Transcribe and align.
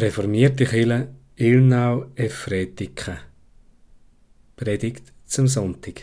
Reformierte 0.00 0.64
Kirche 0.64 1.08
Ilnau 1.34 2.06
Efretike 2.14 3.18
Predigt 4.54 5.12
zum 5.26 5.48
Sonntag 5.48 6.02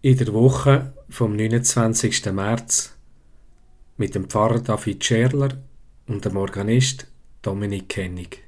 In 0.00 0.16
der 0.16 0.32
Woche 0.32 0.94
vom 1.10 1.36
29. 1.36 2.24
März 2.32 2.94
mit 3.98 4.14
dem 4.14 4.30
Pfarrer 4.30 4.60
David 4.60 5.04
Scherler 5.04 5.62
und 6.06 6.24
dem 6.24 6.38
Organist 6.38 7.06
Dominik 7.42 7.90
Kennig. 7.90 8.44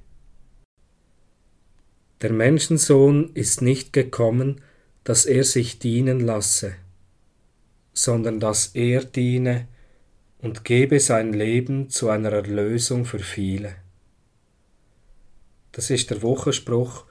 Der 2.23 2.33
Menschensohn 2.33 3.33
ist 3.35 3.61
nicht 3.61 3.93
gekommen, 3.93 4.63
dass 5.05 5.27
er 5.27 5.45
sich 5.45 5.79
dienen 5.79 6.21
lasse, 6.21 6.77
sondern 7.99 8.39
dass 8.39 8.69
er 8.77 9.03
diene 9.05 9.67
und 10.39 10.65
gebe 10.65 11.01
sein 11.01 11.33
Leben 11.33 11.91
zu 11.91 12.09
einer 12.09 12.33
Erlösung 12.33 13.05
für 13.05 13.19
viele. 13.19 13.75
Das 15.73 15.91
ist 15.91 16.09
der 16.11 16.23
Wochenspruch 16.23 17.07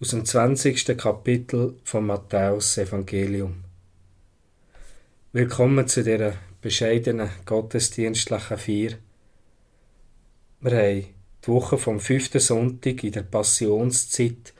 aus 0.00 0.10
dem 0.10 0.24
20. 0.24 0.96
Kapitel 0.96 1.76
vom 1.82 2.06
Matthäus 2.06 2.78
Evangelium. 2.78 3.64
Willkommen 5.32 5.88
zu 5.88 6.04
dieser 6.04 6.34
bescheidenen 6.60 7.30
gottesdienstlichen 7.44 8.56
Feier. 8.56 8.98
Wir 10.60 10.70
haben 10.70 11.06
die 11.44 11.48
Woche 11.48 11.76
vom 11.76 11.98
fünften 11.98 12.40
Sonntag 12.40 13.02
in 13.02 13.12
der 13.12 13.22
Passionszeit. 13.22 14.54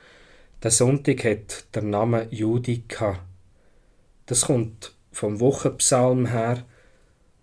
Der 0.63 0.71
Sonntag 0.71 1.23
hat 1.23 1.73
der 1.73 1.83
Name 1.83 2.27
Judica. 2.29 3.23
Das 4.25 4.47
kommt 4.47 4.93
vom 5.11 5.39
Wochenpsalm 5.39 6.27
her, 6.27 6.65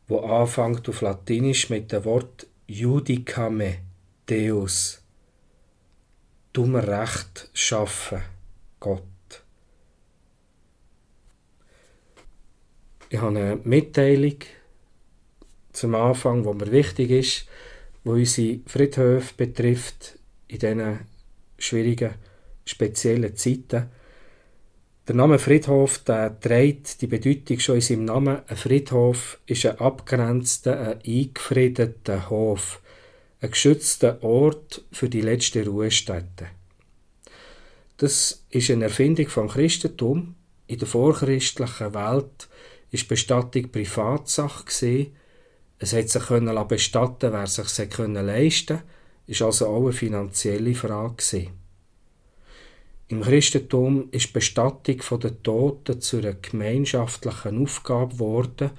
wo 0.06 0.20
anfängt 0.20 0.88
auf 0.88 1.00
Latinisch 1.00 1.70
mit 1.70 1.92
dem 1.92 2.04
Wort 2.04 2.46
Judicame 2.66 3.78
Deus. 4.28 5.02
Du 6.52 6.66
mir 6.66 6.86
Recht 6.86 7.50
schaffen, 7.52 8.22
Gott. 8.80 9.02
Ich 13.10 13.20
habe 13.20 13.38
eine 13.38 13.56
Mitteilung 13.56 14.36
zum 15.72 15.94
Anfang, 15.94 16.44
wo 16.44 16.52
mir 16.52 16.70
wichtig 16.72 17.10
ist, 17.10 17.48
wo 18.04 18.12
unsere 18.12 18.60
Friedhöfe 18.66 19.34
betrifft 19.36 20.18
in 20.48 20.58
diesen 20.58 20.98
schwierigen, 21.58 22.14
speziellen 22.64 23.36
Zeiten. 23.36 23.90
Der 25.08 25.16
Name 25.16 25.38
Friedhof 25.38 26.00
der 26.00 26.38
trägt 26.38 27.00
die 27.00 27.06
Bedeutung 27.06 27.58
schon 27.60 27.76
in 27.76 27.80
seinem 27.80 28.04
Namen. 28.04 28.42
Ein 28.46 28.56
Friedhof 28.58 29.38
ist 29.46 29.64
ein 29.64 29.78
abgrenzter, 29.78 30.78
ein 30.78 30.98
eingefriedeter 31.02 32.28
Hof, 32.28 32.82
ein 33.40 33.50
geschützter 33.50 34.22
Ort 34.22 34.84
für 34.92 35.08
die 35.08 35.22
letzte 35.22 35.64
Ruhestätte. 35.64 36.48
Das 37.96 38.44
ist 38.50 38.70
eine 38.70 38.84
Erfindung 38.84 39.28
vom 39.28 39.48
Christentum. 39.48 40.34
In 40.66 40.78
der 40.78 40.86
vorchristlichen 40.86 41.94
Welt 41.94 42.46
ist 42.90 43.08
Bestattung 43.08 43.70
Privatsache. 43.70 45.06
Es 45.78 45.92
hat 45.94 46.08
sich 46.10 46.22
können 46.26 46.68
bestatten, 46.68 47.32
wer 47.32 47.46
sich 47.46 47.78
leisten 47.88 48.76
konnte. 48.76 48.82
Ist 49.26 49.40
also 49.40 49.68
auch 49.68 49.84
eine 49.84 49.92
finanzielle 49.92 50.74
Frage. 50.74 51.48
Im 53.10 53.22
Christentum 53.22 54.08
ist 54.10 54.28
die 54.28 54.32
Bestattung 54.34 55.00
der 55.20 55.42
Toten 55.42 55.98
zu 55.98 56.18
einer 56.18 56.34
gemeinschaftlichen 56.34 57.62
Aufgabe 57.62 58.12
geworden 58.12 58.70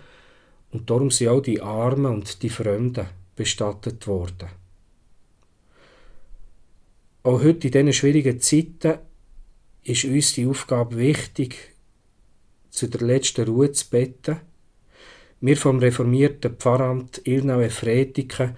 und 0.72 0.88
darum 0.88 1.10
sind 1.10 1.30
auch 1.30 1.42
die 1.42 1.62
Armen 1.62 2.14
und 2.14 2.44
die 2.44 2.50
Fremden 2.50 3.08
bestattet 3.36 4.06
worden. 4.06 4.50
Auch 7.24 7.42
heute 7.42 7.68
in 7.68 7.72
diesen 7.72 7.94
schwierigen 7.94 8.40
Zeiten 8.40 9.00
ist 9.84 10.06
uns 10.06 10.34
die 10.34 10.46
Aufgabe 10.46 10.98
wichtig, 10.98 11.74
zu 12.70 12.88
der 12.88 13.02
letzten 13.02 13.46
Ruhe 13.46 13.72
zu 13.72 13.90
beten. 13.90 14.42
Wir 15.42 15.58
vom 15.58 15.80
reformierten 15.80 16.56
Pfarramt 16.56 17.26
Ilnau-Efretiken, 17.26 18.56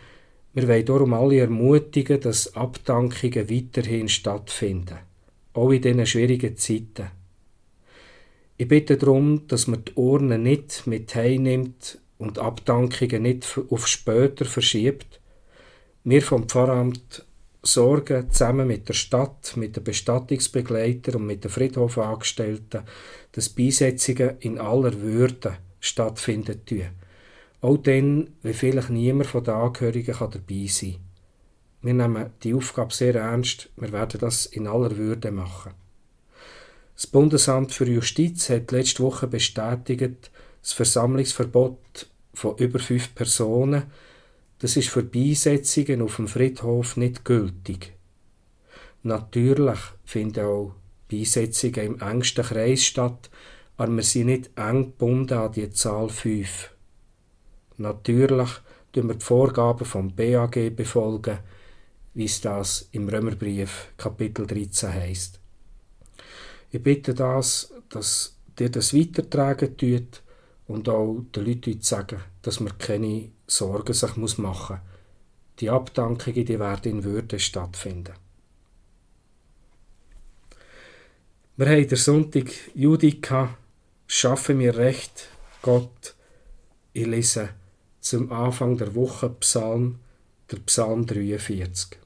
wir 0.54 0.68
wollen 0.68 0.86
darum 0.86 1.14
alle 1.14 1.40
ermutigen, 1.40 2.20
dass 2.20 2.58
Abdankungen 2.58 3.50
weiterhin 3.50 4.10
stattfinden 4.10 5.00
auch 5.54 5.72
in 5.72 5.82
diesen 5.82 6.06
schwierigen 6.06 6.58
Zeiten. 6.58 7.10
Ich 8.58 8.68
bitte 8.68 8.98
darum, 8.98 9.48
dass 9.48 9.68
man 9.68 9.84
die 9.84 9.94
Urne 9.96 10.38
nicht 10.38 10.86
mit 10.86 11.16
heimnimmt 11.16 12.00
und 12.18 12.38
Abdankungen 12.38 13.24
nicht 13.24 13.60
auf 13.70 13.88
später 13.88 14.46
verschiebt. 14.46 15.20
Wir 16.04 16.22
vom 16.22 16.48
Pfarramt 16.48 17.26
sorgen 17.64 18.30
zusammen 18.32 18.68
mit 18.68 18.88
der 18.90 18.94
Stadt, 18.94 19.56
mit 19.56 19.76
den 19.76 19.84
Bestattungsbegleitern 19.84 21.16
und 21.16 21.26
mit 21.26 21.44
den 21.44 21.52
Friedhofangestellten, 21.52 22.82
dass 23.32 23.50
Beisetzungen 23.50 24.38
in 24.40 24.60
aller 24.60 25.00
Würde 25.02 25.58
stattfinden. 25.80 26.62
Auch 27.62 27.78
dann, 27.78 28.30
wenn 28.42 28.54
vielleicht 28.54 28.90
niemand 28.90 29.28
von 29.28 29.44
den 29.44 29.54
Angehörigen 29.54 30.16
dabei 30.18 30.68
sein 30.68 30.92
kann. 30.94 31.11
Wir 31.82 31.94
nehmen 31.94 32.32
die 32.44 32.54
Aufgabe 32.54 32.94
sehr 32.94 33.16
ernst. 33.16 33.70
Wir 33.76 33.92
werden 33.92 34.20
das 34.20 34.46
in 34.46 34.68
aller 34.68 34.98
Würde 34.98 35.32
machen. 35.32 35.74
Das 36.96 37.08
Bundesamt 37.08 37.72
für 37.74 37.90
Justiz 37.90 38.50
hat 38.50 38.72
letzte 38.72 39.02
Woche 39.04 39.26
bestätigt, 39.28 40.30
das 40.62 40.74
Versammlungsverbot 40.74 42.08
von 42.34 42.58
über 42.58 42.78
fünf 42.78 43.16
Personen, 43.16 43.84
das 44.60 44.78
ist 44.78 44.90
für 44.90 45.02
Beisetzungen 45.02 46.04
auf 46.04 46.18
dem 46.18 46.28
Friedhof 46.28 46.98
nicht 46.98 47.26
gültig. 47.26 47.94
Natürlich 49.02 49.80
finden 50.06 50.46
auch 50.46 50.76
Beisetzungen 51.12 51.86
im 51.86 52.00
engsten 52.00 52.46
Kreis 52.46 52.84
statt, 52.84 53.32
aber 53.78 53.96
wir 53.96 54.04
sind 54.04 54.28
nicht 54.28 54.52
eng 54.56 54.86
gebunden 54.86 55.40
an 55.40 55.52
die 55.52 55.72
Zahl 55.72 56.10
fünf. 56.10 56.70
Natürlich 57.78 58.50
tun 58.94 59.08
wir 59.08 59.16
die 59.16 59.26
Vorgaben 59.26 59.86
vom 59.86 60.16
BAG 60.16 60.76
befolgen, 60.76 61.40
wie 62.14 62.26
es 62.26 62.42
das 62.42 62.88
im 62.92 63.08
Römerbrief 63.08 63.90
Kapitel 63.98 64.46
13 64.46 64.94
heißt. 64.94 65.40
Ich 66.72 66.84
bitte 66.84 67.14
das, 67.14 67.74
dass 67.90 68.36
dir 68.58 68.70
das 68.70 68.94
weitertragen 68.94 69.78
tut 69.78 70.22
und 70.68 70.88
auch 70.90 71.24
den 71.36 71.46
Leuten 71.46 71.82
sagen, 71.82 72.22
dass 72.42 72.60
man 72.60 72.78
keine 72.78 73.32
Sorgen 73.48 73.94
sich 73.94 74.16
muss 74.16 74.38
machen 74.38 74.78
muss. 74.78 74.92
Die 75.60 75.70
Abdankungen 75.70 76.46
die 76.46 76.60
werden 76.60 76.92
in 76.92 77.04
Würde 77.04 77.40
stattfinden. 77.40 78.14
Wir 81.58 81.68
haben 81.68 81.88
der 81.88 81.98
Sonntag 81.98 82.50
Judika, 82.74 83.56
schaffe 84.08 84.56
mir 84.56 84.76
Recht, 84.76 85.28
Gott. 85.62 86.16
Ich 86.94 87.06
lese 87.06 87.50
zum 88.00 88.32
Anfang 88.32 88.78
der 88.78 88.96
Woche 88.96 89.30
Psalm, 89.30 90.00
der 90.50 90.58
Psalm 90.58 91.06
43. 91.06 92.01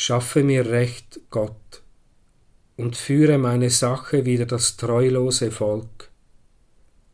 Schaffe 0.00 0.44
mir 0.44 0.64
Recht, 0.70 1.18
Gott, 1.28 1.82
und 2.76 2.94
führe 2.94 3.36
meine 3.36 3.68
Sache 3.68 4.24
wieder 4.24 4.46
das 4.46 4.76
treulose 4.76 5.50
Volk, 5.50 6.12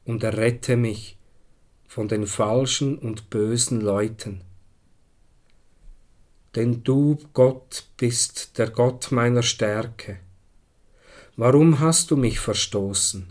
und 0.05 0.23
errette 0.23 0.77
mich 0.77 1.17
von 1.89 2.09
den 2.09 2.27
falschen 2.27 2.99
und 2.99 3.31
bösen 3.31 3.81
Leuten. 3.81 4.43
Denn 6.57 6.85
du, 6.85 7.19
Gott, 7.33 7.87
bist 7.97 8.59
der 8.59 8.69
Gott 8.69 9.11
meiner 9.13 9.43
Stärke. 9.43 10.19
Warum 11.37 11.81
hast 11.81 12.11
du 12.11 12.19
mich 12.19 12.39
verstoßen? 12.39 13.31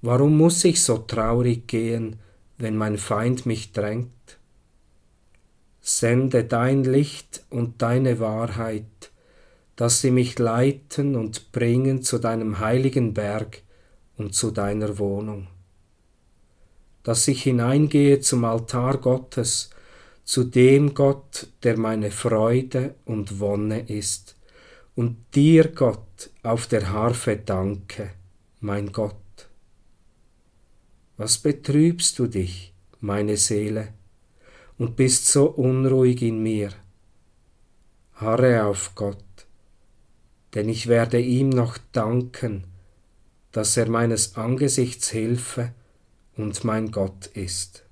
Warum 0.00 0.38
muss 0.38 0.64
ich 0.64 0.82
so 0.82 0.96
traurig 0.96 1.66
gehen, 1.66 2.18
wenn 2.56 2.78
mein 2.78 2.96
Feind 2.96 3.44
mich 3.44 3.72
drängt? 3.72 4.08
Sende 5.88 6.44
dein 6.44 6.84
Licht 6.84 7.46
und 7.48 7.80
deine 7.80 8.20
Wahrheit, 8.20 9.10
dass 9.74 10.02
sie 10.02 10.10
mich 10.10 10.38
leiten 10.38 11.16
und 11.16 11.50
bringen 11.50 12.02
zu 12.02 12.18
deinem 12.18 12.58
heiligen 12.58 13.14
Berg 13.14 13.62
und 14.18 14.34
zu 14.34 14.50
deiner 14.50 14.98
Wohnung. 14.98 15.46
Dass 17.04 17.26
ich 17.26 17.42
hineingehe 17.42 18.20
zum 18.20 18.44
Altar 18.44 18.98
Gottes, 18.98 19.70
zu 20.24 20.44
dem 20.44 20.92
Gott, 20.92 21.46
der 21.62 21.78
meine 21.78 22.10
Freude 22.10 22.94
und 23.06 23.40
Wonne 23.40 23.88
ist, 23.88 24.36
und 24.94 25.16
dir, 25.34 25.68
Gott, 25.68 26.28
auf 26.42 26.66
der 26.66 26.92
Harfe 26.92 27.38
danke, 27.38 28.10
mein 28.60 28.92
Gott. 28.92 29.14
Was 31.16 31.38
betrübst 31.38 32.18
du 32.18 32.26
dich, 32.26 32.74
meine 33.00 33.38
Seele? 33.38 33.94
Und 34.78 34.96
bist 34.96 35.26
so 35.26 35.46
unruhig 35.46 36.22
in 36.22 36.42
mir. 36.42 36.70
Harre 38.14 38.64
auf 38.64 38.94
Gott, 38.94 39.46
denn 40.54 40.68
ich 40.68 40.86
werde 40.86 41.20
ihm 41.20 41.50
noch 41.50 41.78
danken, 41.92 42.64
dass 43.52 43.76
er 43.76 43.88
meines 43.88 44.36
Angesichts 44.36 45.10
Hilfe 45.10 45.72
und 46.36 46.64
mein 46.64 46.90
Gott 46.90 47.26
ist. 47.26 47.84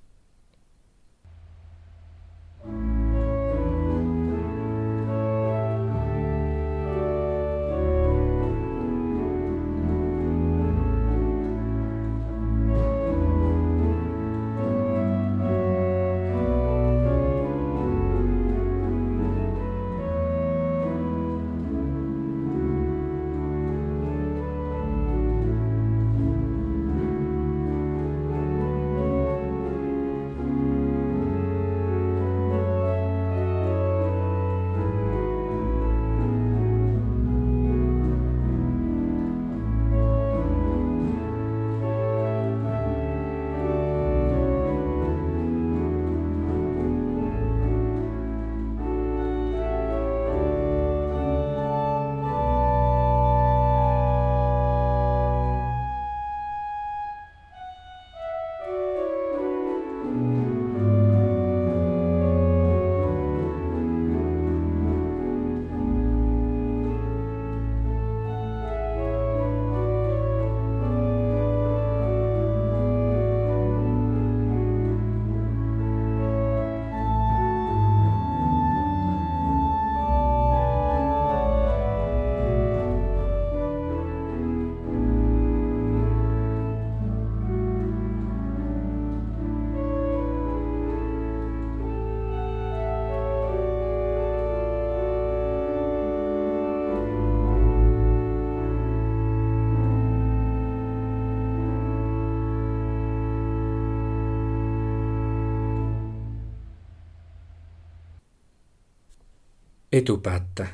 Bete. 110.02 110.68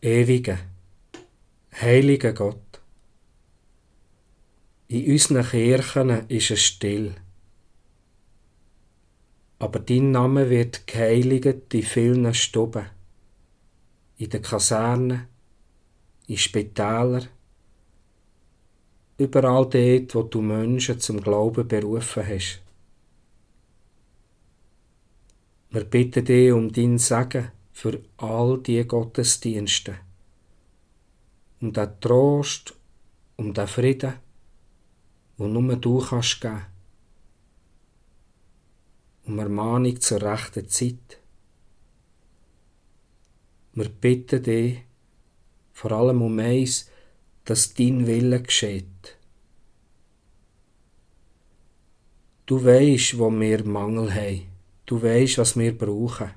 Ewiger, 0.00 0.58
heiliger 1.80 2.32
Gott, 2.32 2.80
in 4.88 5.10
unseren 5.12 5.44
Kirchen 5.44 6.28
ist 6.28 6.50
es 6.50 6.62
still. 6.62 7.14
Aber 9.58 9.80
dein 9.80 10.10
Name 10.10 10.48
wird 10.50 10.86
geheiligt 10.86 11.74
in 11.74 11.82
vielen 11.82 12.34
Stuben, 12.34 12.86
in 14.18 14.30
den 14.30 14.42
Kasernen, 14.42 15.26
in 16.26 16.36
Spitälern, 16.36 17.28
überall 19.18 19.68
dort, 19.68 20.14
wo 20.14 20.22
du 20.22 20.42
Menschen 20.42 21.00
zum 21.00 21.20
Glauben 21.20 21.66
berufen 21.66 22.26
hast. 22.26 22.60
Wir 25.76 25.84
bitten 25.84 26.24
dich 26.24 26.52
um 26.52 26.72
dein 26.72 26.96
Segen 26.96 27.52
für 27.70 28.00
all 28.16 28.62
die 28.62 28.82
Gottesdienste, 28.82 29.98
um 31.60 31.70
den 31.70 32.00
Trost, 32.00 32.74
um 33.36 33.52
den 33.52 33.66
Frieden, 33.66 34.14
wo 35.36 35.46
nur 35.46 35.76
du 35.76 35.98
kannst 35.98 36.40
geben, 36.40 36.64
um 39.26 39.38
Ermahnung 39.38 40.00
zur 40.00 40.22
rechten 40.22 40.66
Zeit. 40.66 41.18
Wir 43.74 43.90
bitten 43.90 44.42
dich 44.42 44.78
vor 45.74 45.92
allem 45.92 46.22
um 46.22 46.38
eins, 46.38 46.90
dass 47.44 47.74
dein 47.74 48.06
Wille 48.06 48.40
geschieht. 48.40 49.18
Du 52.46 52.64
weisst, 52.64 53.18
wo 53.18 53.30
wir 53.30 53.62
Mangel 53.62 54.14
haben. 54.14 54.55
Du 54.86 55.02
weißt, 55.02 55.38
was 55.38 55.56
wir 55.58 55.76
brauchen. 55.76 56.30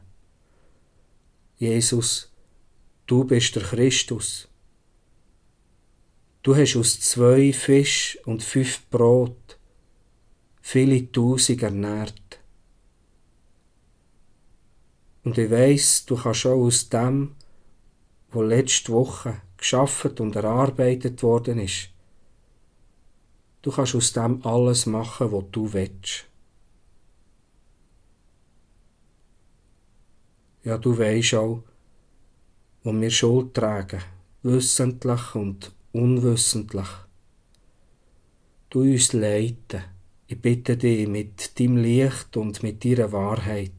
Jesus, 1.58 2.32
du 3.06 3.24
bist 3.24 3.56
der 3.56 3.64
Christus. 3.64 4.48
Du 6.42 6.56
hast 6.56 6.76
aus 6.76 7.00
zwei 7.00 7.54
Fisch 7.54 8.18
und 8.26 8.44
fünf 8.44 8.90
Brot 8.90 9.60
viele 10.62 11.12
Tausend 11.12 11.62
ernährt. 11.62 12.40
Und 15.24 15.38
ich 15.38 15.52
weiss, 15.52 16.06
du 16.06 16.16
kannst 16.16 16.46
auch 16.46 16.66
aus 16.66 16.90
dem, 16.90 17.36
wo 18.32 18.42
letzte 18.42 18.94
Woche 18.94 19.42
geschafft 19.58 20.20
und 20.22 20.36
erarbeitet 20.36 21.22
worden 21.22 21.60
ist, 21.60 21.90
du 23.62 23.72
kannst 23.72 23.96
aus 23.96 24.14
dem 24.14 24.44
alles 24.46 24.86
machen, 24.86 25.32
was 25.32 25.44
du 25.52 25.74
willst. 25.74 26.29
Ja, 30.64 30.78
du 30.78 30.98
weisst 30.98 31.36
auch, 31.36 31.64
wo 32.84 32.94
wir 32.94 33.10
Schuld 33.10 33.54
tragen, 33.54 34.02
wissentlich 34.44 35.36
und 35.36 35.72
unwissentlich. 35.94 36.88
Du 38.70 38.82
uns 38.82 39.14
leiten. 39.14 39.84
Ich 40.28 40.40
bitte 40.42 40.78
dich 40.78 41.08
mit 41.08 41.60
deinem 41.60 41.78
Licht 41.78 42.38
und 42.38 42.62
mit 42.62 42.86
deiner 42.86 43.12
Wahrheit. 43.12 43.72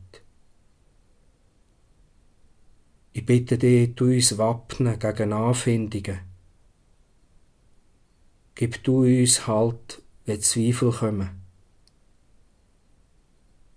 Ich 3.13 3.27
bitte 3.27 3.59
dich, 3.59 3.95
du 3.95 4.07
uns 4.07 4.37
wappnen 4.39 4.99
gegen 4.99 5.33
Anfindungen. 5.33 6.21
Gib 8.55 8.83
du 8.83 9.03
uns 9.03 9.47
Halt, 9.47 10.03
wenn 10.25 10.41
Zweifel 10.41 10.93
kommen. 10.93 11.40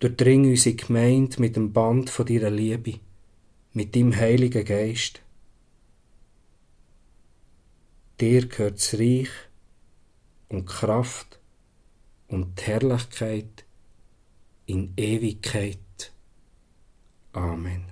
Durchdring 0.04 0.50
unsere 0.50 0.76
Gemeinde 0.76 1.40
mit 1.40 1.56
dem 1.56 1.72
Band 1.72 2.10
von 2.10 2.26
deiner 2.26 2.50
Liebe, 2.50 3.00
mit 3.72 3.96
deinem 3.96 4.14
Heiligen 4.14 4.66
Geist. 4.66 5.22
Dir 8.20 8.46
gehört 8.48 8.80
das 8.80 9.00
Reich 9.00 9.30
und 10.50 10.66
Kraft 10.66 11.40
und 12.28 12.60
die 12.60 12.64
Herrlichkeit 12.64 13.64
in 14.66 14.92
Ewigkeit. 14.98 16.12
Amen. 17.32 17.86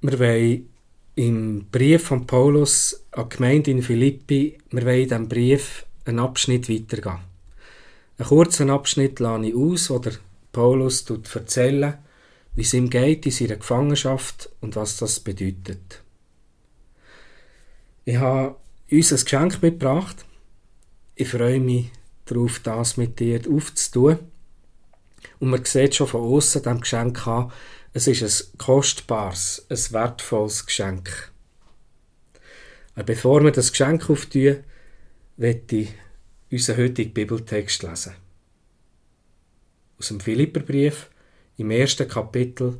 Wir 0.00 0.18
wollen 0.20 0.68
im 1.16 1.66
Brief 1.72 2.04
von 2.04 2.24
Paulus 2.24 3.04
an 3.10 3.28
die 3.28 3.36
Gemeinde 3.36 3.70
in 3.72 3.82
Philippi, 3.82 4.58
wir 4.70 4.82
wollen 4.84 5.00
in 5.00 5.08
diesem 5.08 5.28
Brief 5.28 5.86
einen 6.04 6.18
Abschnitt 6.18 6.68
weitergehen. 6.68 7.20
Einen 8.18 8.28
kurzen 8.28 8.70
Abschnitt 8.70 9.20
lade 9.20 9.48
ich 9.48 9.54
aus, 9.54 9.90
wo 9.90 9.98
der 9.98 10.12
Paulus 10.52 11.04
erzählt, 11.08 11.98
wie 12.54 12.62
es 12.62 12.74
ihm 12.74 12.90
geht 12.90 13.24
in 13.26 13.32
seiner 13.32 13.56
Gefangenschaft 13.56 14.50
und 14.60 14.76
was 14.76 14.96
das 14.98 15.20
bedeutet. 15.20 16.02
Ich 18.04 18.16
habe 18.16 18.56
uns 18.90 19.12
ein 19.12 19.20
Geschenk 19.20 19.62
mitgebracht. 19.62 20.24
Ich 21.14 21.28
freue 21.28 21.60
mich 21.60 21.90
darauf, 22.24 22.58
das 22.60 22.96
mit 22.96 23.20
dir 23.20 23.40
aufzutun. 23.48 24.18
Und 25.38 25.50
man 25.50 25.64
sieht 25.64 25.94
schon 25.94 26.06
von 26.06 26.22
außen 26.22 26.62
dem 26.62 26.80
Geschenk 26.80 27.26
an, 27.26 27.52
es 27.92 28.06
ist 28.06 28.22
ein 28.22 28.58
kostbares, 28.58 29.66
ein 29.68 29.92
wertvolles 29.92 30.66
Geschenk. 30.66 31.32
Aber 32.94 33.04
bevor 33.04 33.42
wir 33.42 33.50
das 33.50 33.70
Geschenk 33.70 34.08
auftun, 34.08 34.64
möchte 35.40 35.76
ich 35.76 35.94
unseren 36.50 36.76
heutigen 36.76 37.14
Bibeltext 37.14 37.82
lesen. 37.82 38.12
Aus 39.98 40.08
dem 40.08 40.20
Philipperbrief 40.20 41.10
im 41.56 41.70
ersten 41.70 42.06
Kapitel 42.06 42.78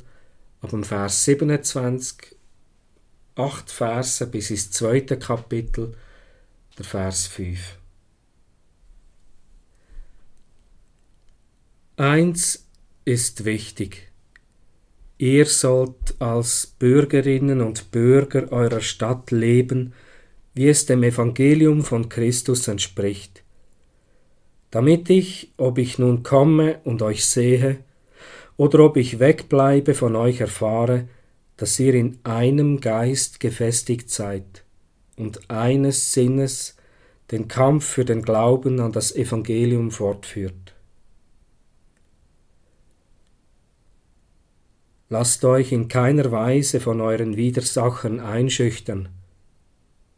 ab 0.61 0.69
dem 0.69 0.83
Vers 0.83 1.25
27, 1.25 2.35
acht 3.35 3.71
Verse 3.71 4.27
bis 4.27 4.51
ins 4.51 4.69
zweite 4.69 5.17
Kapitel, 5.17 5.97
der 6.77 6.85
Vers 6.85 7.25
5. 7.27 7.79
Eins 11.97 12.67
ist 13.05 13.43
wichtig. 13.43 14.11
Ihr 15.17 15.47
sollt 15.47 16.19
als 16.19 16.67
Bürgerinnen 16.67 17.61
und 17.61 17.89
Bürger 17.91 18.51
eurer 18.51 18.81
Stadt 18.81 19.31
leben, 19.31 19.93
wie 20.53 20.67
es 20.67 20.85
dem 20.85 21.03
Evangelium 21.03 21.83
von 21.83 22.09
Christus 22.09 22.67
entspricht, 22.67 23.43
damit 24.69 25.09
ich, 25.09 25.51
ob 25.57 25.77
ich 25.77 25.99
nun 25.99 26.23
komme 26.23 26.79
und 26.83 27.01
euch 27.01 27.25
sehe, 27.25 27.83
oder 28.57 28.79
ob 28.85 28.97
ich 28.97 29.19
wegbleibe 29.19 29.93
von 29.93 30.15
euch 30.15 30.41
erfahre, 30.41 31.07
dass 31.57 31.79
ihr 31.79 31.93
in 31.93 32.19
einem 32.23 32.79
Geist 32.79 33.39
gefestigt 33.39 34.09
seid 34.09 34.63
und 35.15 35.49
eines 35.49 36.13
Sinnes 36.13 36.75
den 37.31 37.47
Kampf 37.47 37.85
für 37.85 38.05
den 38.05 38.21
Glauben 38.21 38.79
an 38.79 38.91
das 38.91 39.15
Evangelium 39.15 39.91
fortführt. 39.91 40.75
Lasst 45.09 45.43
euch 45.43 45.71
in 45.71 45.87
keiner 45.87 46.31
Weise 46.31 46.79
von 46.79 47.01
euren 47.01 47.35
Widersachern 47.35 48.19
einschüchtern. 48.19 49.09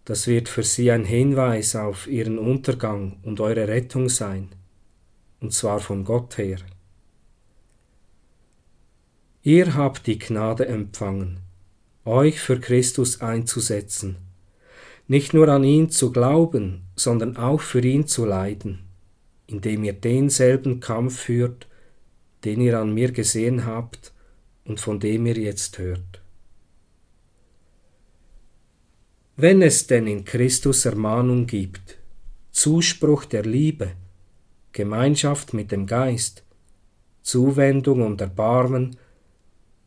Das 0.05 0.27
wird 0.27 0.50
für 0.50 0.63
sie 0.63 0.91
ein 0.91 1.05
Hinweis 1.05 1.75
auf 1.75 2.07
ihren 2.07 2.38
Untergang 2.38 3.19
und 3.24 3.39
eure 3.39 3.67
Rettung 3.67 4.10
sein, 4.10 4.50
und 5.39 5.53
zwar 5.53 5.79
von 5.79 6.03
Gott 6.03 6.38
her. 6.38 6.57
Ihr 9.43 9.75
habt 9.75 10.07
die 10.07 10.19
Gnade 10.19 10.67
empfangen, 10.67 11.39
euch 12.05 12.39
für 12.39 12.60
Christus 12.60 13.22
einzusetzen, 13.22 14.17
nicht 15.07 15.33
nur 15.33 15.48
an 15.50 15.63
ihn 15.63 15.89
zu 15.89 16.12
glauben, 16.12 16.83
sondern 16.95 17.38
auch 17.38 17.62
für 17.62 17.81
ihn 17.81 18.07
zu 18.07 18.25
leiden, 18.25 18.79
indem 19.48 19.83
ihr 19.83 19.93
denselben 19.93 20.79
Kampf 20.79 21.19
führt, 21.19 21.67
den 22.43 22.60
ihr 22.60 22.79
an 22.79 22.93
mir 22.93 23.12
gesehen 23.12 23.65
habt 23.65 24.13
und 24.65 24.79
von 24.79 25.00
dem 25.00 25.25
ihr 25.25 25.38
jetzt 25.38 25.77
hört. 25.77 26.23
Wenn 29.36 29.63
es 29.63 29.88
denn 29.88 30.06
in 30.06 30.25
Christus 30.25 30.86
Ermahnung 30.86 31.48
gibt, 31.48 31.98
Zuspruch 32.52 33.25
der 33.25 33.44
Liebe, 33.44 33.94
Gemeinschaft 34.74 35.56
mit 35.56 35.72
dem 35.72 35.88
Geist, 35.88 36.44
Zuwendung 37.24 38.06
und 38.06 38.22
Erbarmen, 38.22 38.96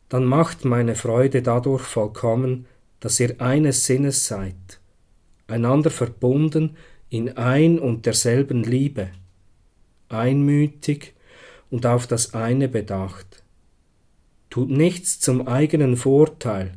dann 0.09 0.25
macht 0.25 0.65
meine 0.65 0.95
Freude 0.95 1.41
dadurch 1.41 1.83
vollkommen, 1.83 2.65
dass 2.99 3.21
ihr 3.21 3.39
eines 3.39 3.85
Sinnes 3.85 4.27
seid, 4.27 4.81
einander 5.47 5.91
verbunden 5.91 6.75
in 7.09 7.37
ein 7.37 7.79
und 7.79 8.05
derselben 8.05 8.65
Liebe, 8.65 9.11
einmütig 10.09 11.13
und 11.69 11.85
auf 11.85 12.05
das 12.05 12.33
eine 12.33 12.67
bedacht. 12.67 13.43
Tut 14.49 14.69
nichts 14.69 15.21
zum 15.21 15.47
eigenen 15.47 15.95
Vorteil, 15.95 16.73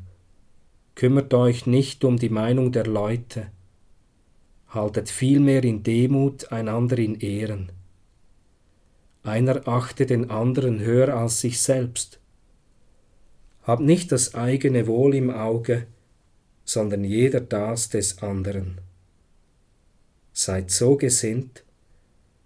kümmert 1.01 1.33
euch 1.33 1.65
nicht 1.65 2.05
um 2.05 2.19
die 2.19 2.29
Meinung 2.29 2.73
der 2.73 2.85
Leute, 2.85 3.51
haltet 4.69 5.09
vielmehr 5.09 5.65
in 5.65 5.83
Demut 5.83 6.53
einander 6.53 6.99
in 6.99 7.19
Ehren. 7.19 7.73
Einer 9.23 9.67
achte 9.67 10.05
den 10.05 10.29
anderen 10.29 10.81
höher 10.81 11.15
als 11.17 11.41
sich 11.41 11.59
selbst. 11.59 12.21
Habt 13.63 13.81
nicht 13.81 14.13
das 14.13 14.35
eigene 14.35 14.87
Wohl 14.87 15.15
im 15.15 15.31
Auge, 15.31 15.87
sondern 16.67 17.03
jeder 17.03 17.41
das 17.41 17.89
des 17.89 18.23
anderen. 18.23 18.83
Seid 20.35 20.71
so 20.71 20.97
gesinnt, 20.97 21.65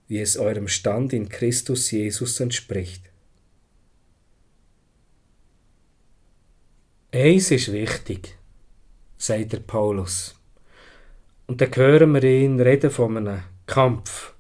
wie 0.07 0.21
es 0.21 0.37
eurem 0.37 0.69
Stand 0.69 1.13
in 1.13 1.29
Christus 1.29 1.91
Jesus 1.91 2.39
entspricht. 2.39 3.03
Eins 7.11 7.51
ist 7.51 7.73
wichtig, 7.73 8.37
sagt 9.17 9.53
der 9.53 9.61
Paulus. 9.61 10.35
Und 11.47 11.61
dann 11.61 11.75
hören 11.75 12.15
wir 12.15 12.25
ihn 12.25 12.61
reden 12.61 12.91
von 12.91 13.17
einem 13.17 13.43
Kampf. 13.67 14.33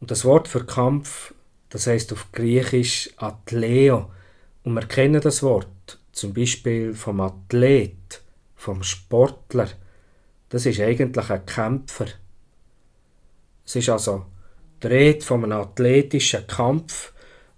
Und 0.00 0.10
das 0.10 0.24
Wort 0.24 0.48
für 0.48 0.64
Kampf, 0.64 1.34
das 1.68 1.86
heißt 1.86 2.12
auf 2.12 2.32
Griechisch 2.32 3.10
Athleo. 3.16 4.10
Und 4.64 4.74
wir 4.74 4.86
kennen 4.86 5.20
das 5.20 5.42
Wort 5.42 5.98
zum 6.12 6.32
Beispiel 6.32 6.94
vom 6.94 7.20
Athlet, 7.20 8.22
vom 8.54 8.82
Sportler. 8.82 9.68
Das 10.48 10.64
ist 10.64 10.80
eigentlich 10.80 11.30
ein 11.30 11.46
Kämpfer. 11.46 12.06
Es 13.64 13.76
ist 13.76 13.88
also 13.88 14.26
die 14.82 14.86
Rede 14.86 15.24
von 15.24 15.44
einem 15.44 15.60
athletischen 15.60 16.46
Kampf. 16.46 17.12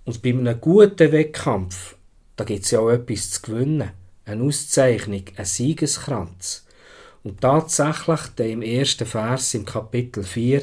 Und 0.04 0.22
bei 0.22 0.30
einem 0.30 0.60
guten 0.60 1.12
Wettkampf, 1.12 1.96
da 2.34 2.44
gibt 2.44 2.64
es 2.64 2.70
ja 2.70 2.80
auch 2.80 2.90
etwas 2.90 3.30
zu 3.30 3.42
gewinnen 3.42 3.90
eine 4.28 4.44
Auszeichnung, 4.44 5.24
ein 5.36 5.44
Siegeskranz. 5.44 6.66
Und 7.22 7.40
tatsächlich, 7.40 8.20
im 8.38 8.62
ersten 8.62 9.06
Vers 9.06 9.54
im 9.54 9.64
Kapitel 9.64 10.22
4 10.22 10.62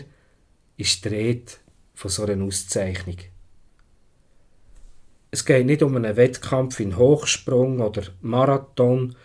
ist 0.77 1.03
die 1.03 1.09
Rede 1.09 1.51
von 1.93 2.09
so 2.09 2.25
einer 2.25 2.43
Auszeichnung. 2.43 3.17
Es 5.31 5.43
geht 5.43 5.65
nicht 5.65 5.83
um 5.83 5.95
einen 5.95 6.15
Wettkampf 6.15 6.79
in 6.79 6.97
Hochsprung 6.97 7.81
oder 7.81 8.03
Marathon, 8.21 9.15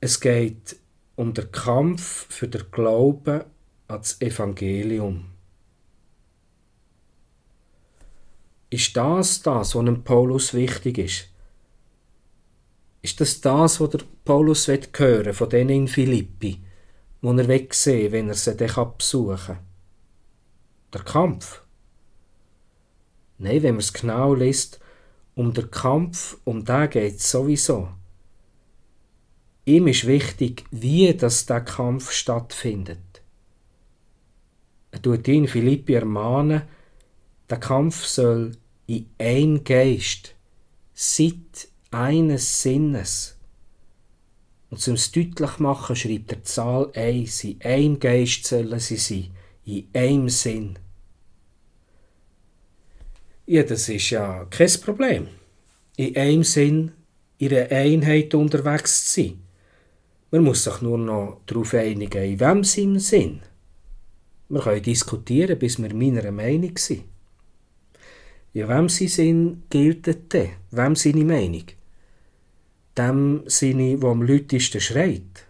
es 0.00 0.20
geht 0.20 0.76
um 1.16 1.32
den 1.32 1.50
Kampf 1.52 2.26
für 2.28 2.48
den 2.48 2.70
Glauben 2.70 3.44
ans 3.86 4.20
Evangelium. 4.20 5.26
Ist 8.70 8.96
das 8.96 9.42
das, 9.42 9.74
was 9.76 10.04
Paulus 10.04 10.52
wichtig 10.52 10.98
ist? 10.98 11.33
Ist 13.04 13.20
das 13.20 13.42
das, 13.42 13.82
was 13.82 13.90
der 13.90 14.00
Paulus 14.24 14.66
hören 14.66 15.34
von 15.34 15.50
denen 15.50 15.68
in 15.68 15.88
Philippi, 15.88 16.62
wo 17.20 17.32
er 17.32 17.48
wegsehen 17.48 18.12
wenn 18.12 18.28
er 18.28 18.34
sie 18.34 18.56
dann 18.56 18.92
besuchen 18.96 19.36
kann? 19.36 19.58
Der 20.90 21.02
Kampf? 21.02 21.62
Nein, 23.36 23.62
wenn 23.62 23.74
man 23.74 23.80
es 23.80 23.92
genau 23.92 24.32
liest, 24.32 24.80
um 25.34 25.52
den 25.52 25.70
Kampf, 25.70 26.38
um 26.44 26.64
den 26.64 26.88
geht 26.88 27.16
es 27.16 27.30
sowieso. 27.30 27.90
Ihm 29.66 29.86
ist 29.86 30.06
wichtig, 30.06 30.64
wie 30.70 31.12
das 31.12 31.44
der 31.44 31.60
Kampf 31.60 32.10
stattfindet. 32.10 33.20
Er 34.92 35.02
tut 35.02 35.28
ihn 35.28 35.46
Philippi 35.46 35.92
ermahnen, 35.92 36.62
der 37.50 37.60
Kampf 37.60 38.06
soll 38.06 38.56
in 38.86 39.10
ein 39.18 39.62
Geist, 39.62 40.34
seit 40.94 41.68
eines 41.94 42.62
Sinnes. 42.62 43.36
Und 44.70 44.86
um 44.88 44.94
es 44.94 45.12
deutlich 45.12 45.58
machen, 45.58 45.96
schreibt 45.96 46.32
er 46.32 46.38
die 46.38 46.42
Zahl 46.42 46.90
1. 46.94 47.44
In 47.44 47.62
einem 47.62 47.98
Geist 48.00 48.44
sollen 48.44 48.80
sie 48.80 48.96
sein, 48.96 49.30
in 49.64 49.88
einem 49.94 50.28
Sinn. 50.28 50.78
Ja, 53.46 53.62
das 53.62 53.88
ist 53.88 54.10
ja 54.10 54.46
kein 54.46 54.70
Problem. 54.82 55.28
In 55.96 56.16
einem 56.16 56.44
Sinn, 56.44 56.92
in 57.38 57.54
einer 57.54 57.70
Einheit 57.70 58.34
unterwegs 58.34 59.12
zu 59.12 59.20
sein. 59.22 59.40
Man 60.30 60.44
muss 60.44 60.64
sich 60.64 60.80
nur 60.80 60.98
noch 60.98 61.42
darauf 61.46 61.74
einigen, 61.74 62.24
in 62.24 62.40
wem 62.40 62.64
Sinn. 62.64 63.40
Wir 64.48 64.60
können 64.60 64.82
diskutieren, 64.82 65.58
bis 65.58 65.80
wir 65.80 65.94
meiner 65.94 66.32
Meinung 66.32 66.76
sind. 66.76 67.04
Ja, 68.52 68.68
wem 68.68 68.88
sie 68.88 69.08
sind, 69.08 69.70
gilt 69.70 70.06
denn? 70.32 70.50
Wem 70.70 70.96
seine 70.96 71.24
Meinung? 71.24 71.64
Dem 72.96 73.42
Sinne, 73.46 74.00
wo 74.00 74.10
am 74.10 74.22
lautesten 74.22 74.80
schreit. 74.80 75.46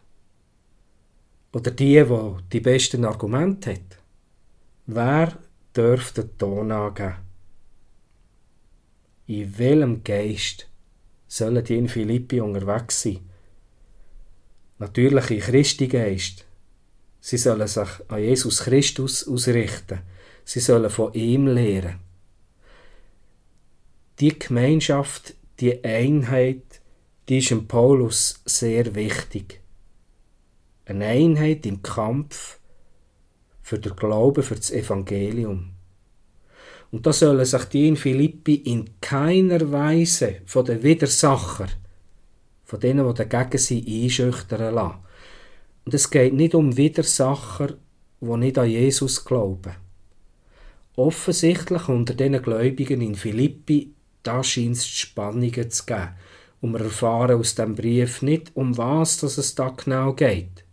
Oder 1.52 1.70
die, 1.70 2.08
wo 2.08 2.38
die 2.52 2.60
besten 2.60 3.04
Argumente 3.04 3.72
hat. 3.72 3.98
Wer 4.86 5.38
dürfte 5.74 6.24
den 6.24 6.38
Ton 6.38 6.72
angeben? 6.72 7.16
In 9.26 9.58
welchem 9.58 10.04
Geist 10.04 10.68
sollen 11.26 11.64
die 11.64 11.78
in 11.78 11.88
Philippi 11.88 12.40
unterwegs 12.40 13.02
sein? 13.02 13.20
Natürlich 14.78 15.30
in 15.30 15.40
Christi 15.40 15.86
Geist. 15.86 16.44
Sie 17.20 17.38
sollen 17.38 17.66
sich 17.66 17.88
an 18.08 18.20
Jesus 18.20 18.60
Christus 18.60 19.26
ausrichten. 19.26 20.00
Sie 20.44 20.60
sollen 20.60 20.90
von 20.90 21.14
ihm 21.14 21.46
lehren. 21.46 22.00
Die 24.20 24.38
Gemeinschaft, 24.38 25.34
die 25.58 25.82
Einheit, 25.82 26.73
die 27.28 27.38
ist 27.38 27.50
dem 27.50 27.66
Paulus 27.66 28.40
sehr 28.44 28.94
wichtig. 28.94 29.60
Eine 30.86 31.06
Einheit 31.06 31.64
im 31.66 31.82
Kampf 31.82 32.58
für 33.62 33.78
den 33.78 33.96
Glauben, 33.96 34.42
für 34.42 34.56
das 34.56 34.70
Evangelium. 34.70 35.70
Und 36.90 37.06
da 37.06 37.12
sollen 37.12 37.44
sich 37.44 37.64
die 37.64 37.88
in 37.88 37.96
Philippi 37.96 38.54
in 38.54 39.00
keiner 39.00 39.72
Weise 39.72 40.42
von 40.46 40.64
den 40.64 40.82
Widersacher 40.82 41.68
von 42.64 42.80
denen, 42.80 43.06
die 43.06 43.14
dagegen 43.14 43.58
sind, 43.58 43.86
einschüchtern 43.86 44.74
lassen. 44.74 44.98
Und 45.84 45.94
es 45.94 46.10
geht 46.10 46.34
nicht 46.34 46.54
um 46.54 46.76
Widersacher, 46.76 47.74
die 48.20 48.36
nicht 48.36 48.58
an 48.58 48.68
Jesus 48.68 49.24
glauben. 49.24 49.74
Offensichtlich 50.96 51.88
unter 51.88 52.14
diesen 52.14 52.42
Gläubigen 52.42 53.00
in 53.00 53.14
Philippi, 53.14 53.92
da 54.22 54.42
scheint 54.42 54.76
es 54.76 54.88
Spannungen 54.88 55.70
zu 55.70 55.84
geben. 55.84 56.14
Und 56.64 56.72
wir 56.72 56.80
erfahren 56.80 57.38
aus 57.38 57.54
dem 57.54 57.74
Brief 57.74 58.22
nicht, 58.22 58.52
um 58.54 58.78
was 58.78 59.18
dass 59.18 59.36
es 59.36 59.54
da 59.54 59.68
genau 59.68 60.14
geht. 60.14 60.64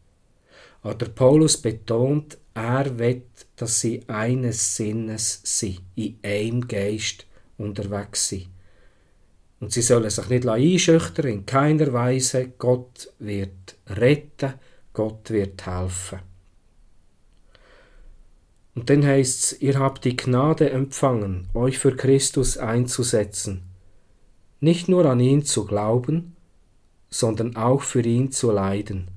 Aber 0.84 1.10
Paulus 1.10 1.58
betont, 1.58 2.38
er 2.54 2.98
will, 2.98 3.24
dass 3.58 3.82
sie 3.82 4.02
eines 4.08 4.78
Sinnes 4.78 5.42
sind, 5.44 5.82
in 5.96 6.18
einem 6.24 6.66
Geist 6.66 7.26
unterwegs 7.58 8.30
sind. 8.30 8.48
Und 9.60 9.74
sie 9.74 9.82
sollen 9.82 10.10
sich 10.10 10.30
nicht 10.30 10.48
einschüchtern, 10.48 11.28
in 11.28 11.46
keiner 11.46 11.92
Weise. 11.92 12.54
Gott 12.58 13.12
wird 13.20 13.76
retten, 13.88 14.54
Gott 14.94 15.30
wird 15.30 15.66
helfen. 15.66 16.20
Und 18.76 18.90
dann 18.90 19.06
heißt 19.06 19.44
es, 19.44 19.62
ihr 19.62 19.78
habt 19.78 20.06
die 20.06 20.16
Gnade 20.16 20.70
empfangen, 20.70 21.50
euch 21.54 21.80
für 21.80 21.98
Christus 21.98 22.58
einzusetzen. 22.58 23.71
Nicht 24.62 24.88
nur 24.88 25.06
an 25.06 25.20
ihn 25.20 25.44
zu 25.44 25.66
glauben, 25.66 26.36
sondern 27.10 27.56
auch 27.56 27.82
für 27.82 28.02
ihn 28.02 28.32
zu 28.32 28.52
leiden, 28.52 29.10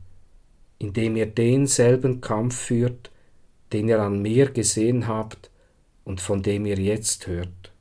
indem 0.78 1.16
ihr 1.16 1.26
denselben 1.26 2.20
Kampf 2.20 2.56
führt, 2.56 3.10
den 3.72 3.88
ihr 3.88 4.00
an 4.00 4.20
mir 4.22 4.50
gesehen 4.50 5.06
habt 5.06 5.50
und 6.04 6.20
von 6.20 6.42
dem 6.42 6.64
ihr 6.64 6.78
jetzt 6.78 7.26
hört. 7.26 7.72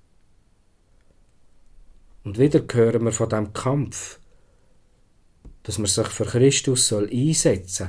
Und 2.24 2.38
wieder 2.38 2.64
hören 2.72 3.06
wir 3.06 3.12
von 3.12 3.30
dem 3.30 3.54
Kampf, 3.54 4.20
dass 5.64 5.78
man 5.78 5.88
sich 5.88 6.08
für 6.08 6.26
Christus 6.26 6.88
soll 6.88 7.10
einsetzen 7.10 7.88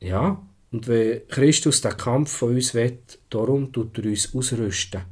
soll. 0.00 0.08
Ja, 0.08 0.46
und 0.70 0.86
wenn 0.86 1.26
Christus 1.28 1.80
den 1.80 1.96
Kampf 1.96 2.30
von 2.30 2.54
uns 2.54 2.74
will, 2.74 2.98
darum 3.30 3.72
tut 3.72 3.98
er 3.98 4.04
uns 4.04 4.34
ausrüsten, 4.34 5.02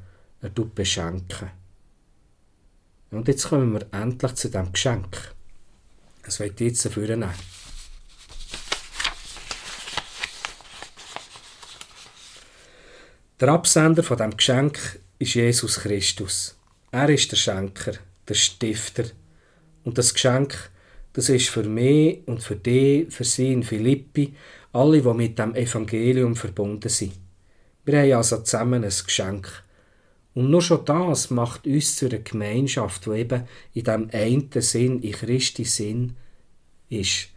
er 0.41 0.55
tut 0.55 0.75
beschenken. 0.75 1.62
Und 3.13 3.29
jetzt 3.29 3.49
kommen 3.49 3.75
wir 3.75 3.87
endlich 3.93 4.35
zu 4.35 4.49
dem 4.49 4.73
Geschenk. 4.73 5.35
Das 6.25 6.41
wird 6.41 6.59
jetzt 6.61 6.85
dafür 6.87 7.09
nehmen. 7.09 7.35
Der 13.39 13.49
Absender 13.51 14.03
von 14.03 14.17
dem 14.17 14.35
Geschenk 14.35 15.01
ist 15.19 15.35
Jesus 15.35 15.81
Christus. 15.81 16.57
Er 16.91 17.11
ist 17.11 17.31
der 17.31 17.37
Schenker, 17.37 17.93
der 18.27 18.35
Stifter. 18.35 19.05
Und 19.85 19.99
das 19.99 20.15
Geschenk, 20.15 20.71
das 21.13 21.29
ist 21.29 21.51
für 21.51 21.65
mich 21.65 22.27
und 22.27 22.43
für 22.43 22.57
dich, 22.57 23.13
für 23.13 23.25
sie 23.25 23.53
in 23.53 23.63
Philippi, 23.63 24.35
alle, 24.73 25.03
die 25.03 25.15
mit 25.15 25.39
dem 25.39 25.55
Evangelium 25.55 26.35
verbunden 26.35 26.89
sind. 26.89 27.13
Wir 27.85 28.01
haben 28.01 28.13
also 28.13 28.39
zusammen 28.39 28.85
ein 28.85 28.91
Geschenk. 28.91 29.62
Und 30.35 30.51
nur 30.51 30.63
schon 30.63 30.85
das 30.85 31.31
macht 31.31 31.67
uns 31.67 31.97
zu 31.97 32.07
einer 32.07 32.19
Gemeinschaft, 32.19 33.07
die 33.07 33.11
eben 33.11 33.45
in 33.75 33.85
dem 33.85 34.09
einen 34.13 34.49
Sinn, 34.63 35.01
in 35.01 35.13
Christi 35.13 35.65
Sinn 35.65 36.17
ist. 36.89 37.29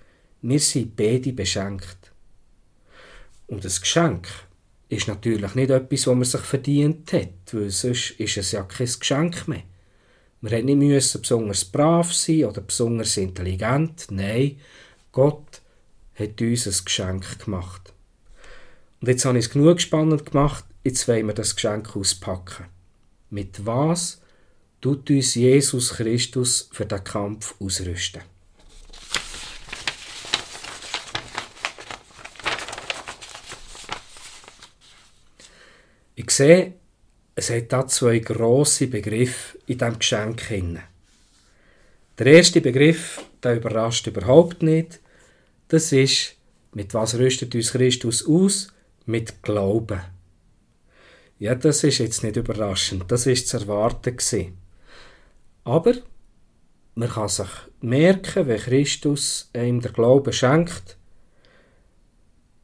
Wir 0.41 0.59
sind 0.59 0.95
beide 0.95 1.33
beschenkt. 1.33 2.11
Und 3.47 3.65
das 3.65 3.81
Geschenk, 3.81 4.27
ist 4.89 5.07
natürlich 5.07 5.55
nicht 5.55 5.69
etwas, 5.69 6.07
was 6.07 6.15
man 6.15 6.23
sich 6.23 6.41
verdient 6.41 7.11
hat, 7.13 7.53
weil 7.53 7.69
sonst 7.69 8.11
ist 8.11 8.37
es 8.37 8.51
ja 8.51 8.63
kein 8.63 8.89
Geschenk 8.99 9.47
mehr. 9.47 9.63
Wir 10.41 10.51
hätten 10.51 10.65
nicht 10.65 10.77
müssen 10.77 11.21
besonders 11.21 11.65
brav 11.65 12.13
sein 12.13 12.45
oder 12.45 12.61
besonders 12.61 13.17
intelligent. 13.17 14.07
Nein, 14.11 14.59
Gott 15.11 15.61
hat 16.15 16.39
uns 16.39 16.67
ein 16.67 16.85
Geschenk 16.85 17.43
gemacht. 17.43 17.93
Und 19.01 19.07
jetzt 19.07 19.25
habe 19.25 19.37
ich 19.37 19.45
es 19.45 19.51
genug 19.51 19.81
spannend 19.81 20.29
gemacht, 20.31 20.65
jetzt 20.83 21.07
wollen 21.07 21.27
wir 21.27 21.33
das 21.33 21.55
Geschenk 21.55 21.95
auspacken. 21.95 22.65
Mit 23.35 23.65
was 23.65 24.21
tut 24.79 25.09
uns 25.09 25.35
Jesus 25.35 25.89
Christus 25.89 26.69
für 26.71 26.85
den 26.85 27.03
Kampf 27.03 27.53
ausrüsten? 27.59 28.21
Ich 36.15 36.31
sehe, 36.31 36.75
es 37.35 37.49
hat 37.49 37.73
da 37.73 37.85
zwei 37.87 38.19
grosse 38.19 38.87
Begriffe 38.87 39.57
in 39.67 39.79
diesem 39.79 39.99
Geschenk. 39.99 40.41
Der 42.17 42.25
erste 42.25 42.61
Begriff, 42.61 43.21
der 43.43 43.57
überrascht 43.57 44.07
überhaupt 44.07 44.63
nicht, 44.63 45.01
das 45.67 45.91
ist, 45.91 46.37
mit 46.71 46.93
was 46.93 47.15
rüstet 47.15 47.53
uns 47.53 47.73
Christus 47.73 48.25
aus? 48.25 48.69
Mit 49.05 49.43
Glauben. 49.43 50.14
Ja, 51.37 51.53
das 51.53 51.83
ist 51.83 51.97
jetzt 51.97 52.23
nicht 52.23 52.37
überraschend, 52.37 53.11
das 53.11 53.27
ist 53.27 53.49
zu 53.49 53.57
erwarten. 53.57 54.17
Aber 55.65 55.93
man 56.95 57.09
kann 57.09 57.27
sich 57.27 57.49
merken, 57.81 58.47
wenn 58.47 58.59
Christus 58.59 59.49
einem 59.53 59.81
der 59.81 59.91
Glauben 59.91 60.31
schenkt, 60.31 60.97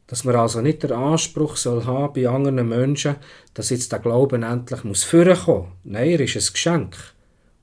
dass 0.07 0.23
man 0.23 0.35
also 0.35 0.61
nicht 0.61 0.83
den 0.83 0.93
Anspruch 0.93 1.57
soll 1.57 1.85
haben 1.85 2.13
bei 2.13 2.27
anderen 2.27 2.67
Menschen, 2.67 3.15
dass 3.53 3.69
jetzt 3.71 3.91
der 3.91 3.99
Glauben 3.99 4.43
endlich 4.43 4.83
muss 4.83 5.03
vorkommen. 5.03 5.73
Nein, 5.83 6.11
er 6.11 6.19
ist 6.21 6.35
ein 6.35 6.53
Geschenk. 6.53 6.97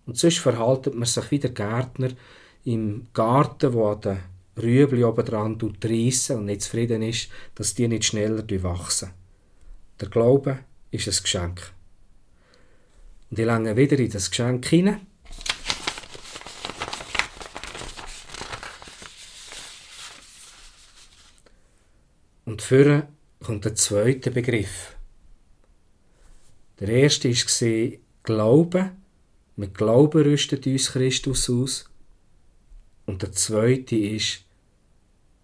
Und 0.06 0.16
sonst 0.16 0.38
verhaltet 0.38 0.94
man 0.94 1.04
sich 1.04 1.30
wie 1.30 1.38
der 1.38 1.50
Gärtner 1.50 2.08
im 2.64 3.06
Garten, 3.14 3.72
wo 3.72 3.88
an 3.88 4.00
den 4.00 4.18
Rüebli 4.56 5.04
oben 5.04 5.24
dran 5.24 5.58
reissen 5.82 6.38
und 6.38 6.46
nicht 6.46 6.62
zufrieden 6.62 7.02
ist, 7.02 7.28
dass 7.54 7.74
die 7.74 7.88
nicht 7.88 8.04
schneller 8.04 8.44
wachsen. 8.62 9.10
Der 10.00 10.08
Glaube 10.08 10.58
ist 10.90 11.08
ein 11.08 11.22
Geschenk. 11.22 11.72
Und 13.30 13.38
ich 13.38 13.46
länge 13.46 13.76
wieder 13.76 13.98
in 13.98 14.10
das 14.10 14.30
Geschenk 14.30 14.66
hinein 14.66 15.06
Und 22.48 22.62
vorne 22.62 23.08
kommt 23.40 23.66
der 23.66 23.74
zweite 23.74 24.30
Begriff. 24.30 24.96
Der 26.80 26.88
erste 26.88 27.28
war 27.28 27.98
Glauben. 28.22 28.90
Mit 29.56 29.74
Glauben 29.74 30.22
rüstet 30.22 30.66
uns 30.66 30.92
Christus 30.92 31.50
aus. 31.50 31.90
Und 33.04 33.20
der 33.20 33.32
zweite 33.32 33.96
ist 33.96 34.44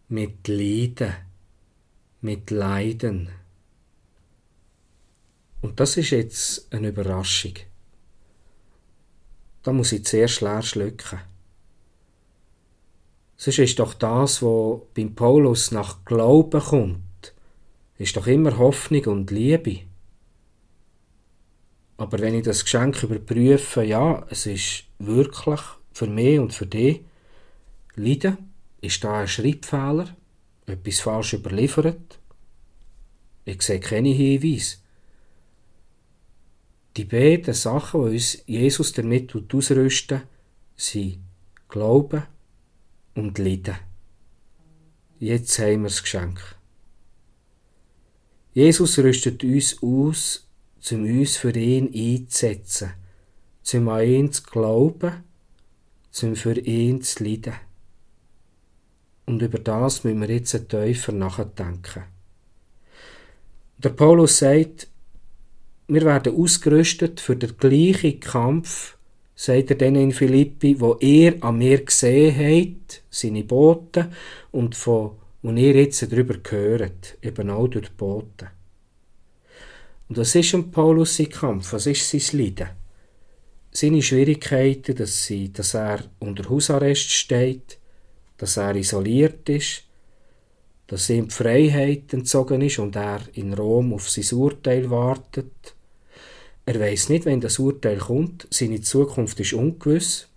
mit 0.09 0.49
Leiden. 0.49 1.13
Mit 2.23 2.51
Leiden. 2.51 3.29
Und 5.65 5.81
das 5.81 5.97
ist 5.97 6.11
jetzt 6.11 6.71
eine 6.75 6.89
Überraschung. 6.89 7.55
Da 9.63 9.73
muss 9.73 9.93
ich 9.93 10.05
zuerst 10.05 10.43
leer 10.43 10.61
schlucken. 10.61 11.21
Sonst 13.39 13.59
ist 13.61 13.79
doch 13.79 13.95
das, 13.95 14.43
was 14.43 14.83
beim 14.93 15.15
Paulus 15.15 15.71
nach 15.71 16.05
Glauben 16.05 16.61
kommt, 16.61 17.33
ist 17.97 18.15
doch 18.15 18.27
immer 18.27 18.59
Hoffnung 18.59 19.07
und 19.07 19.31
Liebe. 19.31 19.79
Aber 21.97 22.19
wenn 22.19 22.35
ich 22.35 22.45
das 22.45 22.65
Geschenk 22.65 23.03
überprüfe, 23.03 23.85
ja, 23.85 24.27
es 24.29 24.45
ist 24.45 24.85
wirklich 24.99 25.61
für 25.95 26.09
mich 26.09 26.41
und 26.41 26.53
für 26.53 26.67
dich 26.67 27.01
Leiden, 27.95 28.53
ist 28.83 29.03
da 29.03 29.21
ein 29.21 29.29
Schreibfehler, 29.29 30.15
etwas 30.67 31.01
falsch 31.01 31.33
überliefert? 31.33 32.19
Ich 33.47 33.63
sehe 33.63 33.81
keine 33.81 34.11
Hinweise. 34.11 34.84
Die 36.97 37.05
beiden 37.05 37.55
Sachen, 37.55 38.05
die 38.05 38.15
uns 38.15 38.43
Jesus 38.47 38.93
damit 38.93 39.35
ausrüsten, 39.35 40.23
sind 40.77 41.19
Glauben 41.69 42.23
und 43.15 43.39
Leiden. 43.39 43.77
Jetzt 45.19 45.59
haben 45.59 45.83
wir 45.83 45.89
das 45.89 46.03
Geschenk. 46.03 46.41
Jesus 48.53 48.99
rüstet 48.99 49.43
uns 49.43 49.83
aus, 49.83 50.47
um 50.93 51.03
uns 51.03 51.37
für 51.37 51.57
ihn 51.57 51.93
einzusetzen, 51.93 52.93
um 53.73 53.89
an 53.89 54.07
ihn 54.07 54.33
zu 54.33 54.43
glauben, 54.45 55.25
um 56.23 56.37
für 56.37 56.59
ihn 56.59 57.03
zu 57.03 57.25
leiden. 57.25 57.55
Und 59.27 59.43
über 59.43 59.59
das 59.59 60.05
müssen 60.05 60.21
wir 60.21 60.31
jetzt 60.31 60.69
tiefer 60.69 61.13
nachdenken. 61.13 62.05
Der 63.79 63.89
Paulus 63.89 64.39
sagt, 64.39 64.87
wir 65.89 66.03
werden 66.03 66.37
ausgerüstet 66.37 67.21
für 67.21 67.37
den 67.37 67.57
gleichen 67.57 68.21
Kampf, 68.21 68.97
sagt 69.35 69.71
er 69.71 69.77
dann 69.77 69.97
in 69.97 70.13
Philippi, 70.13 70.81
wo 70.81 70.97
ihr 71.01 71.43
an 71.43 71.59
mir 71.59 71.85
gesehen 71.85 72.37
habt, 72.37 73.03
seine 73.11 73.45
Boten, 73.45 74.13
und 74.53 74.75
von 74.75 75.13
und 75.43 75.59
ihr 75.59 75.75
jetzt 75.75 76.11
darüber 76.11 76.39
gehört, 76.39 77.19
eben 77.21 77.51
auch 77.51 77.69
durch 77.69 77.89
die 77.89 77.95
Boten. 77.97 78.49
Und 80.09 80.17
was 80.17 80.35
ist 80.35 80.55
ein 80.55 80.71
Paulus 80.71 81.21
Kampf? 81.31 81.73
Was 81.75 81.87
ist 81.87 82.09
sein 82.09 82.41
Leiden? 82.41 82.69
seine 83.75 84.03
Schwierigkeiten, 84.03 84.95
dass, 84.95 85.27
sie, 85.27 85.53
dass 85.53 85.75
er 85.75 86.05
unter 86.21 86.49
Hausarrest 86.49 87.11
steht, 87.11 87.79
dass 88.39 88.57
er 88.57 88.77
isoliert 88.77 89.49
ist, 89.49 89.84
dass 90.87 91.11
ihm 91.11 91.29
die 91.29 91.35
Freiheit 91.35 92.13
entzogen 92.13 92.61
ist 92.63 92.79
und 92.79 92.97
er 92.97 93.21
in 93.33 93.55
Rom 93.55 93.93
auf 93.95 94.09
sein 94.11 94.39
Urteil 94.39 94.91
wartet. 94.91 95.75
Er 96.67 96.81
weiß 96.81 97.09
nicht, 97.09 97.25
wenn 97.25 97.41
das 97.41 97.59
Urteil 97.59 97.99
kommt. 97.99 98.47
Seine 98.51 98.81
Zukunft 98.81 99.41
ist 99.41 99.53
ungewiss. 99.53 100.29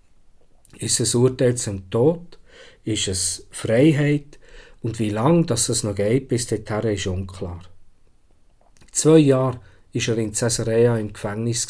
Ist 0.77 0.99
es 0.99 1.15
Urteil 1.15 1.55
zum 1.55 1.89
Tod? 1.89 2.38
Ist 2.83 3.07
es 3.07 3.47
Freiheit? 3.51 4.39
Und 4.81 4.99
wie 4.99 5.10
lange 5.10 5.45
das 5.45 5.69
es 5.69 5.83
noch 5.83 5.95
geht, 5.95 6.27
bis 6.27 6.47
dorthin, 6.47 6.91
ist 6.91 7.07
unklar. 7.07 7.62
Zwei 8.91 9.17
Jahre 9.19 9.60
war 9.93 10.07
er 10.07 10.17
in 10.17 10.33
Caesarea 10.33 10.97
im 10.97 11.13
Gefängnis 11.13 11.67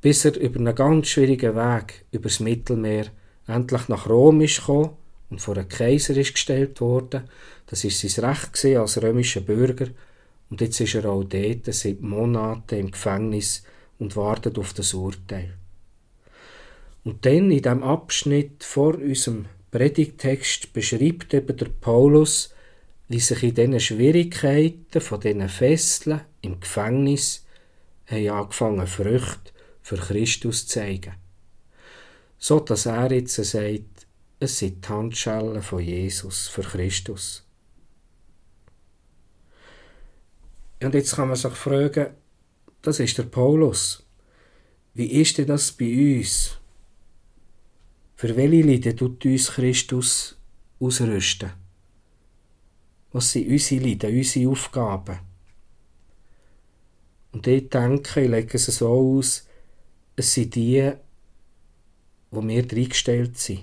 bis 0.00 0.24
er 0.24 0.36
über 0.36 0.60
einen 0.60 0.74
ganz 0.74 1.08
schwierigen 1.08 1.56
Weg 1.56 2.04
übers 2.12 2.40
Mittelmeer 2.40 3.06
endlich 3.46 3.88
nach 3.88 4.08
Rom 4.08 4.40
ist 4.40 4.60
gekommen 4.60 4.90
und 5.30 5.40
vor 5.40 5.56
einen 5.56 5.68
Kaiser 5.68 6.16
ist 6.16 6.34
gestellt 6.34 6.80
worden. 6.80 7.28
Das 7.66 7.84
ist 7.84 8.00
sein 8.00 8.24
Recht 8.24 8.64
als 8.64 9.02
römischer 9.02 9.40
Bürger 9.40 9.88
und 10.50 10.60
jetzt 10.60 10.80
ist 10.80 10.94
er 10.94 11.06
auch 11.06 11.24
dort 11.24 11.72
seit 11.74 12.00
Monaten 12.00 12.78
im 12.78 12.90
Gefängnis 12.90 13.62
und 13.98 14.16
wartet 14.16 14.58
auf 14.58 14.72
das 14.72 14.94
Urteil. 14.94 15.54
Und 17.04 17.24
dann 17.24 17.50
in 17.50 17.62
dem 17.62 17.82
Abschnitt 17.82 18.64
vor 18.64 18.94
unserem 18.94 19.46
Predigtext 19.70 20.72
beschreibt 20.72 21.34
eben 21.34 21.56
der 21.56 21.68
Paulus, 21.80 22.54
wie 23.08 23.20
sich 23.20 23.42
in 23.42 23.54
diesen 23.54 23.80
Schwierigkeiten 23.80 25.00
von 25.00 25.20
diesen 25.20 25.48
Fesseln 25.48 26.20
im 26.42 26.60
Gefängnis 26.60 27.44
angefangen 28.10 28.86
Früchte 28.86 29.52
für 29.82 29.96
Christus 29.96 30.66
zu 30.66 30.80
zeigen. 30.80 31.14
So 32.38 32.60
dass 32.60 32.86
er 32.86 33.12
jetzt 33.12 33.34
sagt, 33.34 33.97
es 34.40 34.58
sind 34.58 34.84
die 34.84 34.88
Handschellen 34.88 35.62
von 35.62 35.80
Jesus 35.80 36.48
für 36.48 36.62
Christus. 36.62 37.44
Und 40.80 40.94
jetzt 40.94 41.16
kann 41.16 41.28
man 41.28 41.36
sich 41.36 41.52
fragen, 41.52 42.14
das 42.82 43.00
ist 43.00 43.18
der 43.18 43.24
Paulus. 43.24 44.04
Wie 44.94 45.06
ist 45.20 45.38
denn 45.38 45.48
das 45.48 45.72
bei 45.72 46.18
uns? 46.18 46.56
Für 48.14 48.36
welche 48.36 48.62
Leiden 48.62 48.96
tut 48.96 49.24
uns 49.24 49.50
Christus 49.50 50.36
ausrüsten? 50.78 51.52
Was 53.12 53.32
sind 53.32 53.48
unsere 53.48 53.84
Leiden, 53.84 54.16
unsere 54.16 54.50
Aufgaben? 54.50 55.18
Und 57.32 57.46
ich 57.46 57.68
denke, 57.68 58.20
ich 58.20 58.30
lege 58.30 58.56
es 58.56 58.66
so 58.66 58.88
aus, 58.88 59.46
es 60.16 60.34
sind 60.34 60.54
die, 60.54 60.92
wo 62.30 62.46
wir 62.46 62.64
reingestellt 62.70 63.36
sind. 63.38 63.62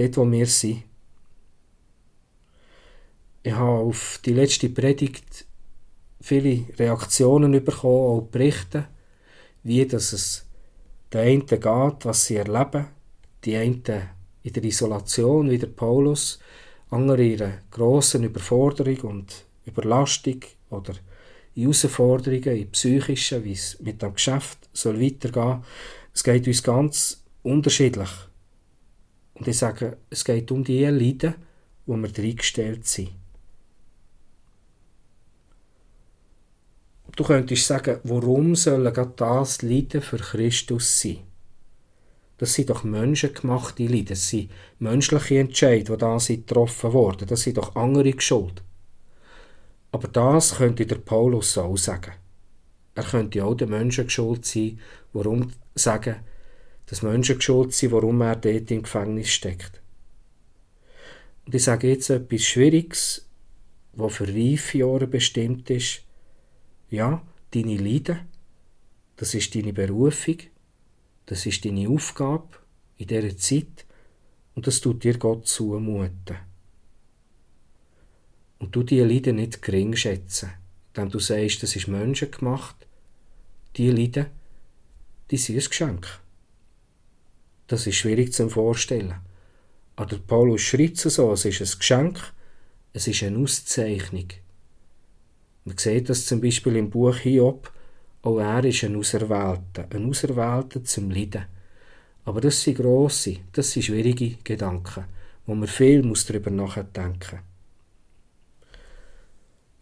Dort, 0.00 0.16
wo 0.16 0.30
wir 0.30 0.46
sind. 0.46 0.84
Ich 3.42 3.52
habe 3.52 3.80
auf 3.80 4.18
die 4.24 4.32
letzte 4.32 4.70
Predigt 4.70 5.44
viele 6.22 6.64
Reaktionen 6.78 7.62
bekommen, 7.62 8.22
auch 8.22 8.22
Berichte, 8.22 8.88
wie 9.62 9.84
dass 9.84 10.14
es 10.14 10.46
den 11.12 11.20
einen 11.20 11.46
geht, 11.46 12.04
was 12.04 12.24
sie 12.24 12.36
erleben. 12.36 12.86
Die 13.44 13.56
einen 13.56 13.82
in 14.42 14.52
der 14.54 14.64
Isolation, 14.64 15.50
wie 15.50 15.58
der 15.58 15.66
Paulus, 15.66 16.38
andere 16.88 17.22
in 17.22 17.42
einer 17.42 17.58
grossen 17.70 18.24
Überforderung 18.24 19.00
und 19.00 19.44
Überlastung 19.66 20.40
oder 20.70 20.94
in 21.54 21.64
Herausforderungen, 21.64 22.56
in 22.56 22.70
psychischen, 22.70 23.44
wie 23.44 23.52
es 23.52 23.78
mit 23.80 24.00
dem 24.00 24.14
Geschäft 24.14 24.66
soll 24.72 24.98
weitergehen 24.98 25.62
Es 26.14 26.24
geht 26.24 26.46
uns 26.46 26.62
ganz 26.62 27.22
unterschiedlich. 27.42 28.29
Und 29.40 29.48
ich 29.48 29.56
sage, 29.56 29.96
es 30.10 30.22
geht 30.22 30.52
um 30.52 30.62
die 30.62 30.84
Leiden, 30.84 31.34
wo 31.86 31.96
wir 31.96 32.10
reingestellt 32.16 32.86
sind. 32.86 33.08
Du 37.16 37.24
könntest 37.24 37.66
sagen, 37.66 38.00
warum 38.04 38.54
sollen 38.54 38.92
gerade 38.92 39.14
das 39.16 39.62
Leiden 39.62 40.02
für 40.02 40.18
Christus 40.18 41.00
sein? 41.00 41.20
Das 42.36 42.52
sind 42.52 42.68
doch 42.68 42.84
menschengemachte 42.84 43.86
Leiden, 43.86 44.06
das 44.08 44.28
sind 44.28 44.50
menschliche 44.78 45.38
Entscheidungen, 45.38 45.98
die 45.98 46.04
da 46.04 46.20
sind 46.20 46.46
getroffen 46.46 46.92
wurden. 46.92 47.26
Das 47.26 47.40
sind 47.40 47.56
doch 47.56 47.74
andere 47.76 48.12
Schuld. 48.20 48.62
Aber 49.90 50.08
das 50.08 50.56
könnte 50.56 50.84
der 50.84 50.96
Paulus 50.96 51.56
auch 51.56 51.78
sagen. 51.78 52.12
Er 52.94 53.04
könnte 53.04 53.42
auch 53.42 53.54
den 53.54 53.70
Menschen 53.70 54.04
geschuld 54.04 54.44
sein, 54.44 54.78
warum 55.14 55.50
sagen, 55.74 56.16
dass 56.90 57.02
Menschen 57.02 57.36
geschuld 57.36 57.72
sind, 57.72 57.92
warum 57.92 58.20
er 58.20 58.34
dort 58.34 58.68
im 58.72 58.82
Gefängnis 58.82 59.28
steckt. 59.28 59.80
Und 61.46 61.54
ich 61.54 61.62
sage 61.62 61.88
jetzt 61.88 62.10
etwas 62.10 62.42
Schwieriges, 62.42 63.28
was 63.92 64.16
für 64.16 64.26
reife 64.26 64.78
Jahre 64.78 65.06
bestimmt 65.06 65.70
ist. 65.70 66.02
Ja, 66.90 67.22
deine 67.52 67.76
Leiden, 67.76 68.28
das 69.16 69.34
ist 69.34 69.54
deine 69.54 69.72
Berufung, 69.72 70.38
das 71.26 71.46
ist 71.46 71.64
deine 71.64 71.88
Aufgabe 71.88 72.48
in 72.96 73.06
dieser 73.06 73.36
Zeit 73.36 73.86
und 74.56 74.66
das 74.66 74.80
tut 74.80 75.04
dir 75.04 75.16
Gott 75.16 75.46
zumuten. 75.46 76.38
Und 78.58 78.74
du 78.74 78.82
diese 78.82 79.06
Leiden 79.06 79.36
nicht 79.36 79.62
gering 79.62 79.94
schätzen, 79.94 80.50
denn 80.96 81.08
du 81.08 81.20
sagst, 81.20 81.62
das 81.62 81.76
ist 81.76 81.86
Menschen 81.86 82.32
gemacht. 82.32 82.74
Die 83.76 83.92
Leiden, 83.92 84.26
die 85.30 85.36
sind 85.36 85.56
ein 85.56 85.64
Geschenk. 85.68 86.20
Das 87.70 87.86
ist 87.86 87.94
schwierig 87.94 88.32
zu 88.32 88.48
vorstellen. 88.48 89.14
Aber 89.94 90.18
Paulus 90.18 90.60
schreibt 90.60 91.06
es 91.06 91.14
so, 91.14 91.32
es 91.32 91.44
ist 91.44 91.60
ein 91.60 91.78
Geschenk, 91.78 92.18
es 92.92 93.06
ist 93.06 93.22
eine 93.22 93.38
Auszeichnung. 93.38 94.26
Man 95.64 95.78
sieht 95.78 96.08
das 96.08 96.26
zum 96.26 96.40
Beispiel 96.40 96.74
im 96.74 96.90
Buch 96.90 97.18
Hiob, 97.18 97.70
auch 98.22 98.40
er 98.40 98.64
ist 98.64 98.82
ein 98.82 98.96
Auserwählter, 98.96 99.86
ein 99.88 100.08
Auserwählter 100.08 100.82
zum 100.82 101.12
Leiden. 101.12 101.44
Aber 102.24 102.40
das 102.40 102.60
sind 102.60 102.78
grosse, 102.78 103.36
das 103.52 103.70
sind 103.70 103.84
schwierige 103.84 104.34
Gedanken, 104.42 105.04
wo 105.46 105.54
man 105.54 105.68
viel 105.68 106.02
darüber 106.02 106.50
nachdenken 106.50 107.38
muss. 107.38 107.44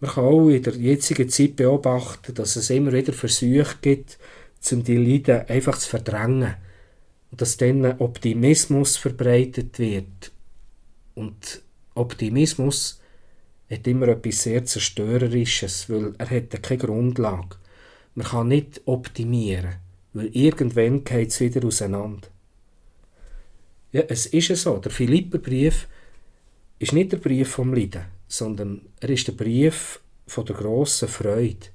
Man 0.00 0.10
kann 0.10 0.24
auch 0.24 0.50
in 0.50 0.62
der 0.62 0.76
jetzigen 0.76 1.30
Zeit 1.30 1.56
beobachten, 1.56 2.34
dass 2.34 2.56
es 2.56 2.68
immer 2.68 2.92
wieder 2.92 3.14
Versuche 3.14 3.76
gibt, 3.80 4.18
um 4.72 4.84
die 4.84 4.98
Leiden 4.98 5.48
einfach 5.48 5.78
zu 5.78 5.88
verdrängen. 5.88 6.67
Und 7.30 7.40
dass 7.40 7.56
dann 7.56 7.84
Optimismus 7.98 8.96
verbreitet 8.96 9.78
wird. 9.78 10.32
Und 11.14 11.62
Optimismus 11.94 13.00
hat 13.70 13.86
immer 13.86 14.08
etwas 14.08 14.42
sehr 14.42 14.64
Zerstörerisches, 14.64 15.90
weil 15.90 16.14
er 16.16 16.30
hat 16.30 16.62
keine 16.62 16.78
Grundlage. 16.78 17.56
Man 18.14 18.26
kann 18.26 18.48
nicht 18.48 18.80
optimieren, 18.86 19.74
weil 20.14 20.26
irgendwann 20.28 21.04
geht 21.04 21.28
es 21.28 21.40
wieder 21.40 21.66
auseinander. 21.66 22.28
Ja, 23.92 24.02
es 24.08 24.26
ist 24.26 24.48
ja 24.48 24.56
so, 24.56 24.78
der 24.78 24.90
Philipperbrief 24.90 25.88
ist 26.78 26.92
nicht 26.92 27.12
der 27.12 27.18
Brief 27.18 27.48
vom 27.50 27.74
Leiden 27.74 28.04
sondern 28.28 28.82
er 29.00 29.08
ist 29.08 29.26
der 29.26 29.32
Brief 29.32 30.00
von 30.26 30.44
der 30.44 30.54
grossen 30.54 31.08
Freude. 31.08 31.66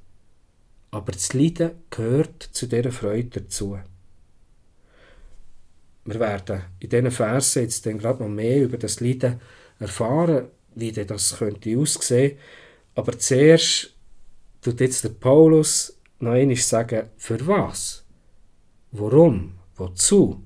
Aber 0.91 1.11
das 1.11 1.33
Leiden 1.33 1.71
gehört 1.89 2.43
zu 2.51 2.67
dieser 2.67 2.91
Freude 2.91 3.41
dazu. 3.41 3.79
Wir 6.05 6.19
werden 6.19 6.63
in 6.79 6.89
diesen 6.89 7.11
Versen 7.11 7.63
jetzt 7.63 7.85
dann 7.85 7.97
gerade 7.97 8.23
noch 8.23 8.29
mehr 8.29 8.63
über 8.63 8.77
das 8.77 8.99
Leiden 8.99 9.39
erfahren, 9.79 10.47
wie 10.75 10.91
das 10.91 11.37
könnte 11.37 11.77
aussehen. 11.77 12.37
Aber 12.95 13.17
zuerst 13.17 13.93
tut 14.61 14.79
jetzt 14.81 15.03
der 15.03 15.09
Paulus 15.09 15.97
noch 16.19 16.31
einmal 16.31 16.55
sagen, 16.57 17.09
für 17.17 17.45
was? 17.47 18.03
Warum? 18.91 19.53
Wozu? 19.75 20.43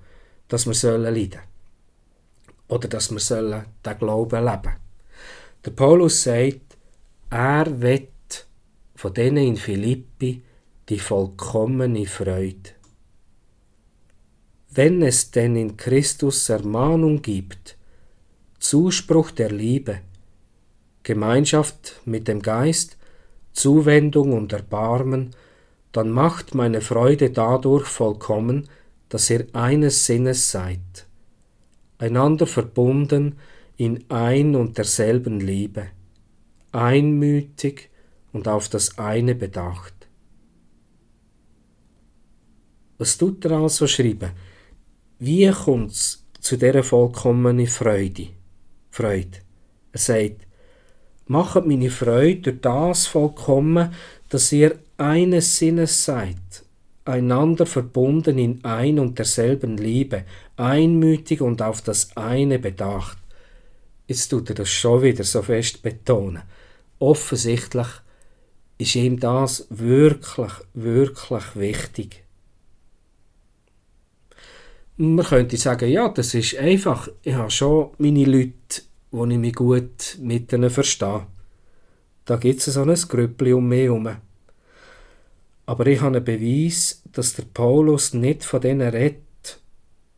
Dass 0.48 0.66
wir 0.66 0.74
sollen 0.74 1.14
leiden. 1.14 1.42
Oder 2.68 2.88
dass 2.88 3.12
wir 3.12 3.20
sollen 3.20 3.66
den 3.86 3.98
Glauben 3.98 4.46
leben. 4.46 4.76
Der 5.66 5.72
Paulus 5.72 6.24
sagt, 6.24 6.78
er 7.30 7.82
wird 7.82 8.48
von 8.96 9.14
denen 9.14 9.48
in 9.48 9.58
Philippi 9.58 10.42
die 10.90 11.00
vollkommene 11.00 12.06
Freude. 12.06 12.77
Wenn 14.78 15.02
es 15.02 15.32
denn 15.32 15.56
in 15.56 15.76
Christus 15.76 16.50
Ermahnung 16.50 17.24
gibt, 17.24 17.76
Zuspruch 18.60 19.32
der 19.32 19.50
Liebe, 19.50 20.02
Gemeinschaft 21.02 22.00
mit 22.06 22.28
dem 22.28 22.44
Geist, 22.44 22.96
Zuwendung 23.54 24.34
und 24.34 24.54
Erbarmen, 24.54 25.32
dann 25.94 26.12
macht 26.12 26.54
meine 26.54 26.82
Freude 26.82 27.32
dadurch 27.32 27.88
vollkommen, 27.88 28.70
dass 29.10 29.32
ihr 29.32 29.48
eines 29.54 30.06
Sinnes 30.06 30.52
seid, 30.52 31.08
einander 31.98 32.46
verbunden 32.46 33.40
in 33.78 34.06
ein 34.12 34.56
und 34.56 34.78
derselben 34.78 35.40
Liebe, 35.40 35.88
einmütig 36.72 37.90
und 38.32 38.48
auf 38.48 38.70
das 38.70 39.00
eine 39.00 39.34
bedacht. 39.34 39.96
Was 43.00 43.18
tut 43.18 43.44
er 43.44 43.54
also 43.54 43.88
schreiben? 43.88 44.30
Wie 45.20 45.50
kommt 45.50 45.94
es 45.94 46.24
zu 46.40 46.58
dieser 46.58 46.84
vollkommenen 46.84 47.66
Freude? 47.66 48.28
Freude. 48.92 49.40
Er 49.92 50.00
sagt, 50.00 50.46
macht 51.26 51.66
meine 51.66 51.90
Freude 51.90 52.54
durch 52.54 52.62
das 52.62 53.08
vollkommen, 53.08 53.96
dass 54.30 54.52
ihr 54.52 54.78
eines 54.98 55.58
Sinnes 55.58 56.06
seid, 56.06 56.64
einander 57.04 57.66
verbunden 57.66 58.38
in 58.38 58.64
ein 58.64 59.00
und 59.00 59.18
derselben 59.18 59.78
Liebe, 59.78 60.24
einmütig 60.56 61.42
und 61.42 61.64
auf 61.64 61.82
das 61.82 62.16
eine 62.16 62.60
bedacht. 62.60 63.18
Jetzt 64.06 64.30
tut 64.30 64.50
er 64.50 64.56
das 64.56 64.70
schon 64.70 65.02
wieder 65.02 65.24
so 65.24 65.42
fest 65.42 65.82
betonen. 65.82 66.44
Offensichtlich 67.00 67.88
ist 68.78 68.96
ihm 68.96 69.20
das 69.20 69.66
wirklich, 69.72 70.54
wirklich 70.76 71.56
wichtig. 71.56 72.27
Man 75.00 75.26
könnte 75.26 75.58
sagen, 75.58 75.90
ja, 75.90 76.10
das 76.10 76.34
ist 76.34 76.56
einfach. 76.58 77.08
Ich 77.22 77.36
habe 77.36 77.52
schon 77.52 77.92
meine 78.00 78.26
Leute, 78.26 78.82
wo 79.12 79.26
ich 79.28 79.38
mich 79.38 79.54
gut 79.54 80.18
mit 80.20 80.52
ihnen 80.52 80.72
verstehe. 80.72 81.28
Da 82.26 82.36
gibt 82.38 82.60
es 82.60 82.74
so 82.74 82.82
ein 82.82 82.96
Grüppli 82.96 83.54
um 83.54 83.68
mich 83.68 83.84
herum. 83.84 84.10
Aber 85.68 85.86
ich 85.86 86.02
habe 86.02 86.18
einen 86.18 86.26
Beweis, 86.26 87.04
dass 87.12 87.36
der 87.36 87.44
Paulus 87.44 88.14
nicht 88.14 88.44
von 88.44 88.60
denen 88.60 88.90
redet, 88.90 89.60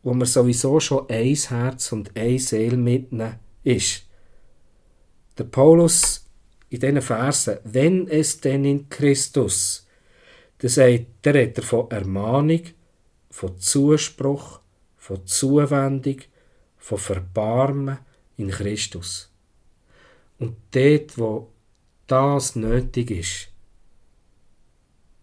wo 0.02 0.14
man 0.14 0.26
sowieso 0.26 0.80
schon 0.80 1.10
ein 1.10 1.34
Herz 1.34 1.92
und 1.92 2.16
eine 2.16 2.38
Seele 2.38 2.78
mitnehmen 2.78 3.38
ist. 3.62 4.06
Der 5.36 5.44
Paulus 5.44 6.26
in 6.70 6.80
diesen 6.80 7.02
Versen, 7.02 7.58
wenn 7.64 8.08
es 8.08 8.40
denn 8.40 8.64
in 8.64 8.88
Christus, 8.88 9.86
der 10.62 10.70
sagt, 10.70 11.06
der 11.24 11.34
redet 11.34 11.64
von 11.64 11.90
Ermahnung, 11.90 12.62
von 13.30 13.58
Zuspruch, 13.58 14.59
von 15.10 15.26
Zuwendung, 15.26 16.18
von 16.78 16.96
Verbarmen 16.96 17.98
in 18.36 18.48
Christus. 18.48 19.28
Und 20.38 20.54
dort, 20.70 21.18
wo 21.18 21.48
das 22.06 22.54
nötig 22.54 23.10
ist, 23.10 23.48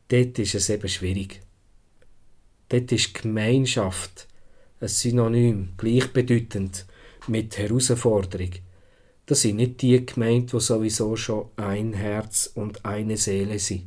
dort 0.09 0.37
ist 0.39 0.55
es 0.55 0.69
eben 0.69 0.89
schwierig. 0.89 1.39
Dort 2.67 2.91
ist 2.91 3.13
Gemeinschaft 3.13 4.27
ein 4.81 4.89
Synonym, 4.89 5.69
gleichbedeutend 5.77 6.85
mit 7.27 7.57
Herausforderung. 7.57 8.51
Das 9.25 9.43
sind 9.43 9.55
nicht 9.55 9.81
die 9.81 10.05
gemeint, 10.05 10.51
die 10.51 10.59
sowieso 10.59 11.15
schon 11.15 11.47
ein 11.55 11.93
Herz 11.93 12.51
und 12.53 12.83
eine 12.83 13.15
Seele 13.15 13.57
sind. 13.57 13.85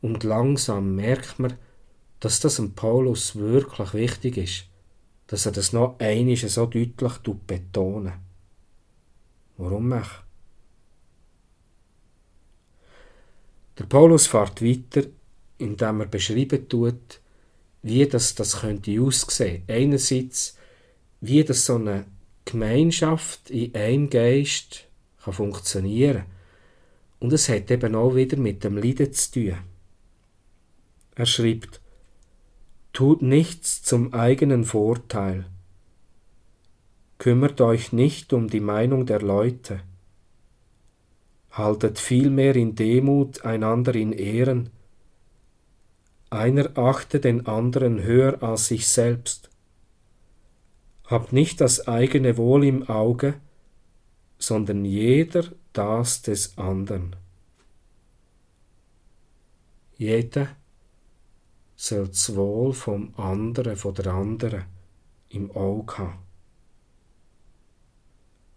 Und 0.00 0.24
langsam 0.24 0.96
merkt 0.96 1.38
man, 1.38 1.54
dass 2.18 2.40
das 2.40 2.56
dem 2.56 2.72
Paulus 2.72 3.36
wirklich 3.36 3.94
wichtig 3.94 4.36
ist, 4.36 4.69
dass 5.30 5.46
er 5.46 5.52
das 5.52 5.72
noch 5.72 5.94
einmal 6.00 6.36
so 6.36 6.66
deutlich 6.66 7.18
betont. 7.46 8.10
Warum 9.58 9.88
mach? 9.88 10.24
Der 13.78 13.84
Paulus 13.84 14.26
fährt 14.26 14.60
weiter, 14.60 15.08
indem 15.58 16.00
er 16.00 16.06
beschreiben 16.06 16.68
tut, 16.68 17.20
wie 17.82 18.04
das, 18.08 18.34
das 18.34 18.60
könnte 18.60 19.00
aussehen. 19.00 19.62
Einerseits, 19.68 20.58
wie 21.20 21.44
das 21.44 21.64
so 21.64 21.76
eine 21.76 22.06
Gemeinschaft 22.44 23.50
in 23.50 23.72
einem 23.76 24.10
Geist 24.10 24.88
kann 25.22 25.32
funktionieren 25.32 26.24
Und 27.20 27.32
es 27.32 27.48
hat 27.48 27.70
eben 27.70 27.94
auch 27.94 28.16
wieder 28.16 28.36
mit 28.36 28.64
dem 28.64 28.78
Leiden 28.78 29.12
zu 29.12 29.30
tun. 29.30 29.58
Er 31.14 31.26
schreibt, 31.26 31.79
Tut 32.92 33.22
nichts 33.22 33.82
zum 33.82 34.12
eigenen 34.12 34.64
Vorteil. 34.64 35.46
Kümmert 37.18 37.60
euch 37.60 37.92
nicht 37.92 38.32
um 38.32 38.48
die 38.48 38.60
Meinung 38.60 39.06
der 39.06 39.20
Leute 39.20 39.80
haltet 41.50 41.98
vielmehr 41.98 42.54
in 42.56 42.74
Demut 42.74 43.44
einander 43.44 43.94
in 43.94 44.12
Ehren. 44.12 44.70
Einer 46.30 46.78
achte 46.78 47.18
den 47.18 47.46
anderen 47.46 48.02
höher 48.02 48.42
als 48.42 48.68
sich 48.68 48.86
selbst. 48.86 49.50
Habt 51.04 51.32
nicht 51.32 51.60
das 51.60 51.88
eigene 51.88 52.36
Wohl 52.36 52.64
im 52.64 52.88
Auge, 52.88 53.34
sondern 54.38 54.84
jeder 54.84 55.44
das 55.72 56.22
des 56.22 56.56
anderen. 56.56 57.16
Jeder 59.96 60.48
soll 61.80 62.08
das 62.08 62.36
Wohl 62.36 62.74
vom 62.74 63.14
anderen, 63.16 63.74
von 63.74 63.94
der 63.94 64.12
anderen 64.12 64.66
im 65.30 65.50
Auge 65.52 65.96
haben. 65.96 66.18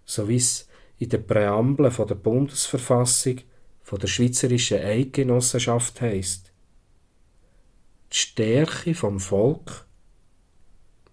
So 0.04 0.28
wie 0.28 0.36
es 0.36 0.68
in 0.98 1.08
der 1.08 1.20
Präambel 1.20 1.90
von 1.90 2.06
der 2.06 2.16
Bundesverfassung 2.16 3.40
von 3.82 4.00
der 4.00 4.08
Schweizerischen 4.08 4.80
Eidgenossenschaft 4.80 6.02
heisst. 6.02 6.52
Die 8.12 8.18
Stärke 8.18 8.94
vom 8.94 9.22
Volk 9.22 9.88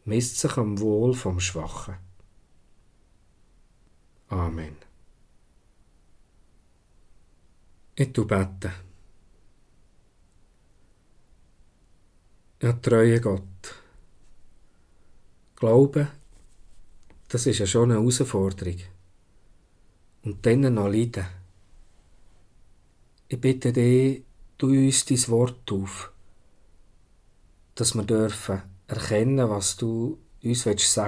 misst 0.04 0.38
sich 0.38 0.56
am 0.56 0.80
Wohl 0.80 1.14
vom 1.14 1.38
Schwachen. 1.38 1.94
Amen. 4.28 4.76
Ich 7.94 8.12
bete. 8.12 8.72
Ja, 12.62 12.74
treue 12.74 13.18
Gott. 13.22 13.42
Glaube, 15.56 16.08
das 17.28 17.46
ist 17.46 17.58
ja 17.58 17.66
schon 17.66 17.90
eine 17.90 18.00
Herausforderung 18.00 18.76
und 20.24 20.44
dann 20.44 20.74
noch 20.74 20.88
leiden. 20.88 21.24
Ich 23.28 23.40
bitte 23.40 23.72
dich, 23.72 24.24
tu 24.58 24.66
uns 24.66 25.06
dein 25.06 25.28
Wort 25.28 25.72
auf, 25.72 26.12
dass 27.76 27.94
wir 27.94 28.02
dürfen 28.02 28.60
erkennen, 28.88 29.48
was 29.48 29.78
du 29.78 30.18
uns 30.42 30.64
sagen 30.64 30.76
willst. 30.76 30.98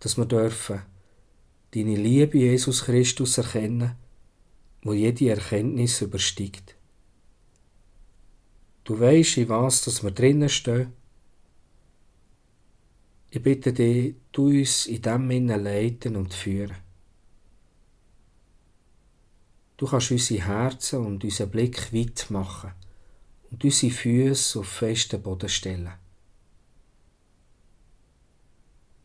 Dass 0.00 0.16
wir 0.16 0.26
dürfen 0.26 0.82
deine 1.70 1.94
Liebe, 1.94 2.38
Jesus 2.38 2.82
Christus, 2.82 3.38
erkennen, 3.38 3.94
wo 4.82 4.92
jede 4.92 5.28
Erkenntnis 5.28 6.02
übersteigt. 6.02 6.73
Du 8.84 9.00
weisst, 9.00 9.38
in 9.38 9.48
was 9.48 9.84
dass 9.84 10.02
wir 10.02 10.10
drinnen 10.10 10.48
stehen 10.48 10.92
ich 13.34 13.42
bitte 13.42 13.72
dich, 13.72 14.14
du 14.30 14.46
uns 14.46 14.86
in 14.86 15.02
dem 15.02 15.28
Sinne 15.28 15.56
leiten 15.56 16.14
und 16.14 16.32
führen. 16.32 16.76
Du 19.76 19.86
kannst 19.88 20.12
unsere 20.12 20.44
Herzen 20.46 21.04
und 21.04 21.24
unseren 21.24 21.50
Blick 21.50 21.92
weit 21.92 22.30
machen 22.30 22.70
und 23.50 23.64
unsere 23.64 23.92
Füße 23.92 24.60
auf 24.60 24.68
festen 24.68 25.20
Boden 25.20 25.48
stellen. 25.48 25.90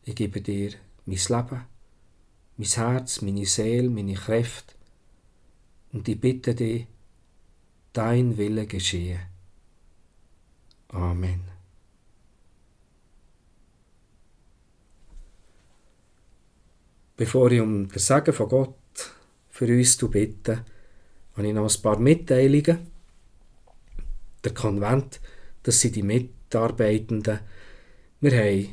Ich 0.03 0.13
gebe 0.13 0.41
dir 0.41 0.73
mein 1.07 1.17
Leben, 1.17 1.65
mein 2.55 2.67
Herz, 2.67 3.21
meine 3.21 3.47
Seele, 3.47 3.89
meine 3.89 4.13
Kräfte 4.13 4.75
und 5.91 6.07
ich 6.07 6.21
bitte 6.21 6.53
dich, 6.53 6.85
dein 7.93 8.37
Wille 8.37 8.67
geschehe. 8.67 9.21
Amen. 10.89 11.43
Bevor 17.15 17.51
ich 17.51 17.61
um 17.61 17.87
den 17.87 17.99
Segen 17.99 18.33
von 18.33 18.49
Gott 18.49 18.75
für 19.49 19.65
uns 19.65 19.97
bitte, 19.97 20.65
habe 21.35 21.47
ich 21.47 21.53
noch 21.53 21.69
ein 21.69 21.81
paar 21.81 21.99
Mitteilungen. 21.99 22.87
Der 24.43 24.53
Konvent, 24.53 25.19
das 25.63 25.81
sind 25.81 25.95
die 25.95 26.03
Mitarbeitenden. 26.03 27.39
Wir 28.21 28.31
haben 28.31 28.69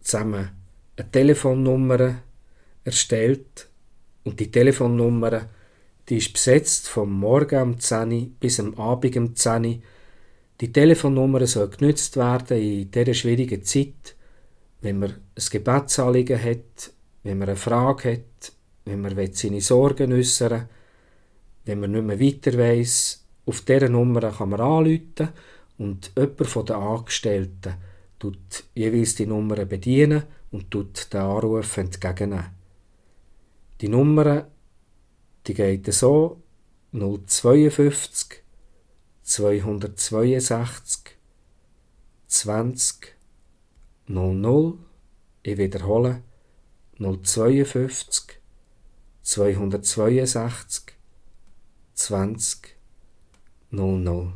zusammen 0.00 0.50
eine 0.96 1.10
Telefonnummer 1.10 2.22
erstellt 2.84 3.68
und 4.24 4.38
die 4.38 4.50
Telefonnummer 4.50 5.48
die 6.08 6.16
ist 6.16 6.32
besetzt 6.32 6.88
vom 6.88 7.12
Morgen 7.12 7.60
um 7.60 7.78
10 7.78 8.36
bis 8.40 8.60
am 8.60 8.74
Abend 8.76 9.16
um 9.16 9.36
10 9.36 9.82
Die 10.60 10.72
Telefonnummer 10.72 11.46
soll 11.46 11.68
genützt 11.68 12.16
werden 12.16 12.58
in 12.60 12.90
dieser 12.90 13.14
schwierigen 13.14 13.62
Zeit, 13.62 14.16
wenn 14.80 14.98
man 14.98 15.10
ein 15.10 15.44
Gebetsanliegen 15.50 16.42
hat 16.42 16.92
wenn 17.22 17.38
man 17.38 17.48
eine 17.48 17.56
Frage 17.56 18.12
hat, 18.12 18.52
wenn 18.84 19.02
man 19.02 19.32
seine 19.32 19.60
Sorgen 19.60 20.12
äußern 20.12 20.68
wenn 21.64 21.80
man 21.80 21.90
nicht 21.90 22.04
mehr 22.04 22.18
weiter 22.18 22.56
weiss, 22.56 23.22
auf 23.44 23.60
dieser 23.60 23.90
Nummer 23.90 24.32
kann 24.32 24.48
man 24.48 24.60
anrufen 24.60 25.28
und 25.76 26.10
jemand 26.16 26.46
von 26.46 26.64
den 26.64 26.76
Angestellten 26.76 27.74
tut 28.18 28.64
jeweils 28.74 29.16
die 29.16 29.26
Nummer 29.26 29.64
bedienen 29.66 30.22
und 30.50 30.70
tut 30.70 31.12
den 31.12 31.20
Anruf 31.20 31.76
entgegennehmen. 31.76 32.46
Die 33.80 33.88
Nummer 33.88 34.46
die 35.46 35.54
geht 35.54 35.92
so 35.92 36.40
052 36.92 38.42
262 39.28 41.18
20 42.28 43.14
00. 44.06 44.78
Ich 45.42 45.58
wiederhole 45.58 46.22
052 46.98 48.40
262 49.20 50.94
20 51.92 52.76
00. 53.70 54.32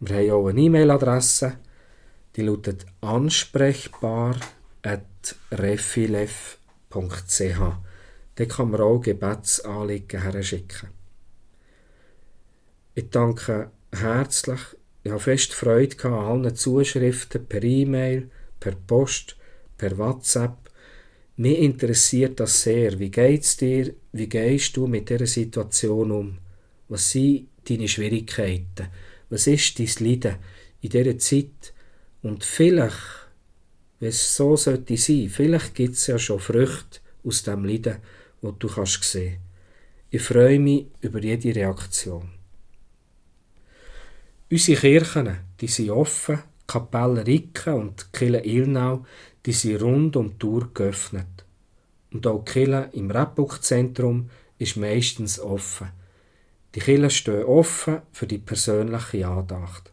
Wir 0.00 0.16
haben 0.16 0.30
auch 0.32 0.48
eine 0.48 0.60
E-Mail-Adresse, 0.60 1.58
die 2.34 2.42
lautet 2.42 2.86
ansprechbar 3.02 4.34
at 4.82 5.36
refilev.ch. 5.52 6.58
Dort 8.34 8.50
kann 8.50 8.70
man 8.70 8.80
auch 8.80 8.98
Gebetsanliegen 8.98 10.22
herschicken. 10.22 10.95
Ich 12.98 13.10
danke 13.10 13.70
herzlich, 13.92 14.60
ich 15.04 15.10
habe 15.10 15.20
fest 15.20 15.52
Freude 15.52 16.02
an 16.04 16.14
allen 16.14 16.56
Zuschriften 16.56 17.44
per 17.44 17.62
E-Mail, 17.62 18.30
per 18.58 18.72
Post, 18.72 19.36
per 19.76 19.98
WhatsApp. 19.98 20.56
Mich 21.36 21.58
interessiert 21.58 22.40
das 22.40 22.62
sehr. 22.62 22.98
Wie 22.98 23.10
geht's 23.10 23.58
dir? 23.58 23.92
Wie 24.12 24.30
gehst 24.30 24.78
du 24.78 24.86
mit 24.86 25.10
dieser 25.10 25.26
Situation 25.26 26.10
um? 26.10 26.38
Was 26.88 27.10
sind 27.10 27.48
deine 27.68 27.86
Schwierigkeiten? 27.86 28.88
Was 29.28 29.46
ist 29.46 29.78
dein 29.78 29.90
Leiden 29.98 30.36
in 30.80 30.88
dieser 30.88 31.18
Zeit? 31.18 31.74
Und 32.22 32.44
vielleicht, 32.44 33.28
wenn 34.00 34.08
es 34.08 34.34
so 34.34 34.56
sollte 34.56 34.96
sein, 34.96 35.28
vielleicht 35.28 35.74
gibt 35.74 35.96
es 35.96 36.06
ja 36.06 36.18
schon 36.18 36.40
Früchte 36.40 37.00
aus 37.22 37.42
dem 37.42 37.66
Leiden, 37.66 37.98
wo 38.40 38.52
du 38.52 38.68
kannst 38.68 39.04
sehen. 39.04 39.36
Ich 40.08 40.22
freue 40.22 40.58
mich 40.58 40.86
über 41.02 41.22
jede 41.22 41.54
Reaktion. 41.54 42.35
Unsere 44.48 44.80
Kirchen, 44.80 45.36
die 45.60 45.66
sind 45.66 45.90
offen, 45.90 46.36
die 46.36 46.66
Kapelle 46.68 47.26
Ricken 47.26 47.74
und 47.74 48.06
die 48.14 48.18
Kirche 48.18 48.46
Ilnau, 48.46 49.04
die 49.44 49.52
sind 49.52 49.82
rund 49.82 50.14
um 50.14 50.30
die 50.30 50.38
Tour 50.38 50.70
geöffnet. 50.72 51.44
Und 52.12 52.24
auch 52.28 52.44
die 52.44 52.52
Kirche 52.52 52.90
im 52.92 53.10
Rebbuchzentrum 53.10 54.30
ist 54.58 54.76
meistens 54.76 55.40
offen. 55.40 55.88
Die 56.76 56.80
Kirchen 56.80 57.10
stehen 57.10 57.42
offen 57.42 58.02
für 58.12 58.28
die 58.28 58.38
persönliche 58.38 59.26
Andacht. 59.26 59.92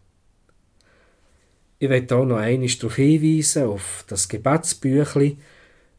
Ich 1.79 1.89
möchte 1.89 2.15
auch 2.15 2.25
noch 2.25 2.37
einmal 2.37 2.67
darauf 2.67 2.95
hinweisen, 2.95 3.63
auf 3.63 4.05
das 4.07 4.29
Gebetsbüchli, 4.29 5.37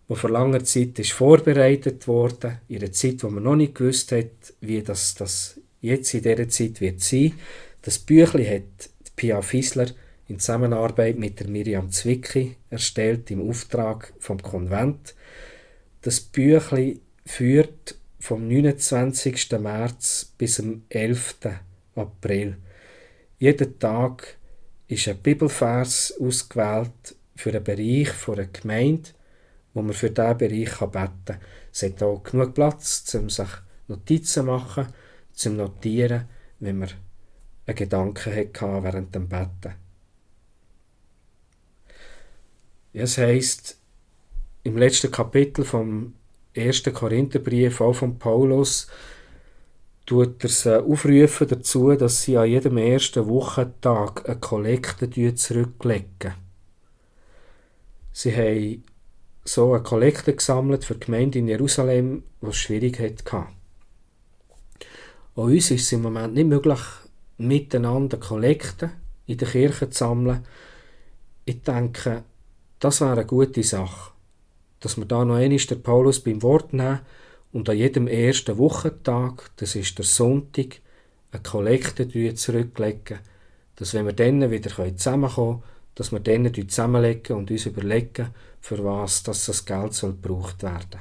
das 0.07 0.19
vor 0.19 0.31
langer 0.31 0.62
Zeit 0.62 0.97
ist 1.01 1.11
vorbereitet 1.11 2.07
wurde, 2.07 2.61
in 2.69 2.77
einer 2.77 2.93
Zeit, 2.93 3.25
wo 3.25 3.31
man 3.31 3.43
noch 3.43 3.57
nicht 3.57 3.75
gewusst 3.75 4.12
hat, 4.12 4.55
wie 4.61 4.81
das, 4.81 5.17
das 5.17 5.59
jetzt 5.81 6.14
in 6.14 6.23
dieser 6.23 6.49
Zeit 6.49 6.81
wird 6.81 7.01
sein. 7.01 7.33
Das 7.85 7.99
Büchli 7.99 8.47
hat 8.47 8.88
Pia 9.14 9.42
Fissler 9.42 9.88
in 10.27 10.38
Zusammenarbeit 10.38 11.18
mit 11.18 11.38
der 11.38 11.49
Miriam 11.49 11.90
Zwicky 11.90 12.57
erstellt 12.70 13.31
im 13.31 13.47
Auftrag 13.47 14.14
vom 14.18 14.40
Konvent. 14.40 15.14
Das 16.01 16.18
Büchli 16.18 17.03
führt 17.27 17.97
vom 18.18 18.49
29. 18.49 19.53
März 19.61 20.33
bis 20.38 20.55
zum 20.55 20.85
11. 20.88 21.37
April. 21.94 22.57
Jeden 23.38 23.79
Tag 23.79 24.38
ist 24.88 25.07
ein 25.07 25.18
Bibelvers 25.18 26.14
ausgewählt 26.18 27.14
für 27.37 27.51
einen 27.51 27.64
Bereich 27.64 28.09
von 28.09 28.38
einer 28.38 28.47
Gemeinde, 28.47 29.11
wo 29.75 29.83
man 29.83 29.92
für 29.92 30.09
diesen 30.09 30.38
Bereich 30.38 30.79
beten 30.79 31.25
kann. 31.27 31.38
Es 31.70 31.83
hat 31.83 32.03
auch 32.03 32.23
genug 32.23 32.55
Platz, 32.55 33.14
um 33.14 33.29
sich 33.29 33.51
Notizen 33.88 34.25
zu 34.25 34.42
machen, 34.44 34.87
zum 35.35 35.57
Notieren, 35.57 36.25
wenn 36.61 36.79
man 36.79 36.88
einen 37.66 37.77
Gedanken 37.77 38.35
hatte 38.35 38.83
während 38.83 39.14
dem 39.14 39.29
Betten. 39.29 39.74
Es 42.92 43.18
heißt 43.18 43.77
im 44.62 44.77
letzten 44.79 45.11
Kapitel 45.11 45.64
vom 45.64 46.14
1. 46.57 46.85
Korintherbrief, 46.94 47.81
auch 47.81 47.94
von 47.94 48.18
Paulus, 48.18 48.87
tut 50.07 50.42
er 50.44 50.50
sie 50.50 50.83
aufrufen 50.83 51.48
dazu, 51.48 51.92
dass 51.94 52.22
sie 52.22 52.37
an 52.37 52.48
jedem 52.48 52.77
ersten 52.77 53.27
Wochentag 53.27 54.29
eine 54.29 54.38
Kollekte 54.38 55.35
zurücklegen. 55.35 56.35
Sie 58.12 58.37
haben 58.37 58.85
so 59.44 59.72
eine 59.72 59.83
Kollekte 59.83 60.35
gesammelt 60.35 60.85
für 60.85 60.94
die 60.94 61.07
Gemeinde 61.07 61.40
in 61.40 61.48
Jerusalem, 61.48 62.22
die 62.40 62.46
es 62.46 62.57
schwierig 62.57 63.00
hatte. 63.00 63.48
Auch 65.35 65.44
uns 65.44 65.70
ist 65.70 65.83
es 65.83 65.92
im 65.92 66.03
Moment 66.03 66.35
nicht 66.35 66.46
möglich, 66.46 66.79
miteinander 67.38 68.18
Kollekten 68.18 68.92
in 69.27 69.38
der 69.38 69.49
Kirche 69.49 69.90
zu 69.90 69.99
sammeln. 69.99 70.44
Ich 71.44 71.62
denke, 71.62 72.25
das 72.79 73.01
wäre 73.01 73.12
eine 73.12 73.27
gute 73.27 73.62
Sache, 73.62 74.12
dass 74.81 74.97
wir 74.97 75.07
da 75.07 75.25
noch 75.25 75.37
einmal 75.37 75.59
den 75.59 75.83
Paulus 75.83 76.20
beim 76.20 76.42
Wort 76.42 76.73
nehmen 76.73 77.01
und 77.53 77.68
an 77.68 77.77
jedem 77.77 78.09
ersten 78.09 78.59
Wochentag, 78.59 79.51
das 79.57 79.75
ist 79.75 79.99
der 79.99 80.05
Sonntag, 80.05 80.81
eine 81.33 81.42
Kollekte 81.42 82.35
zurücklegen, 82.35 83.18
dass 83.77 83.94
wenn 83.94 84.07
wir 84.07 84.12
dann 84.12 84.51
wieder 84.51 84.70
zusammenkommen 84.97 85.61
können, 85.61 85.62
dass 85.94 86.12
wir 86.12 86.20
dann 86.20 86.53
zusammenlegen 86.68 87.37
und 87.37 87.51
uns 87.51 87.66
überlegen, 87.66 88.29
für 88.61 88.83
was 88.85 89.23
das 89.23 89.64
Geld 89.64 89.94
soll 89.94 90.12
gebraucht 90.12 90.62
werden. 90.62 91.01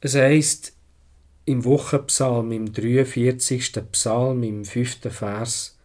Es 0.00 0.14
heisst 0.14 0.72
im 1.50 1.64
Wochenpsalm, 1.64 2.52
im 2.52 2.72
43. 2.72 3.72
Psalm, 3.90 4.42
im 4.44 4.64
5. 4.64 5.12
Vers, 5.12 5.76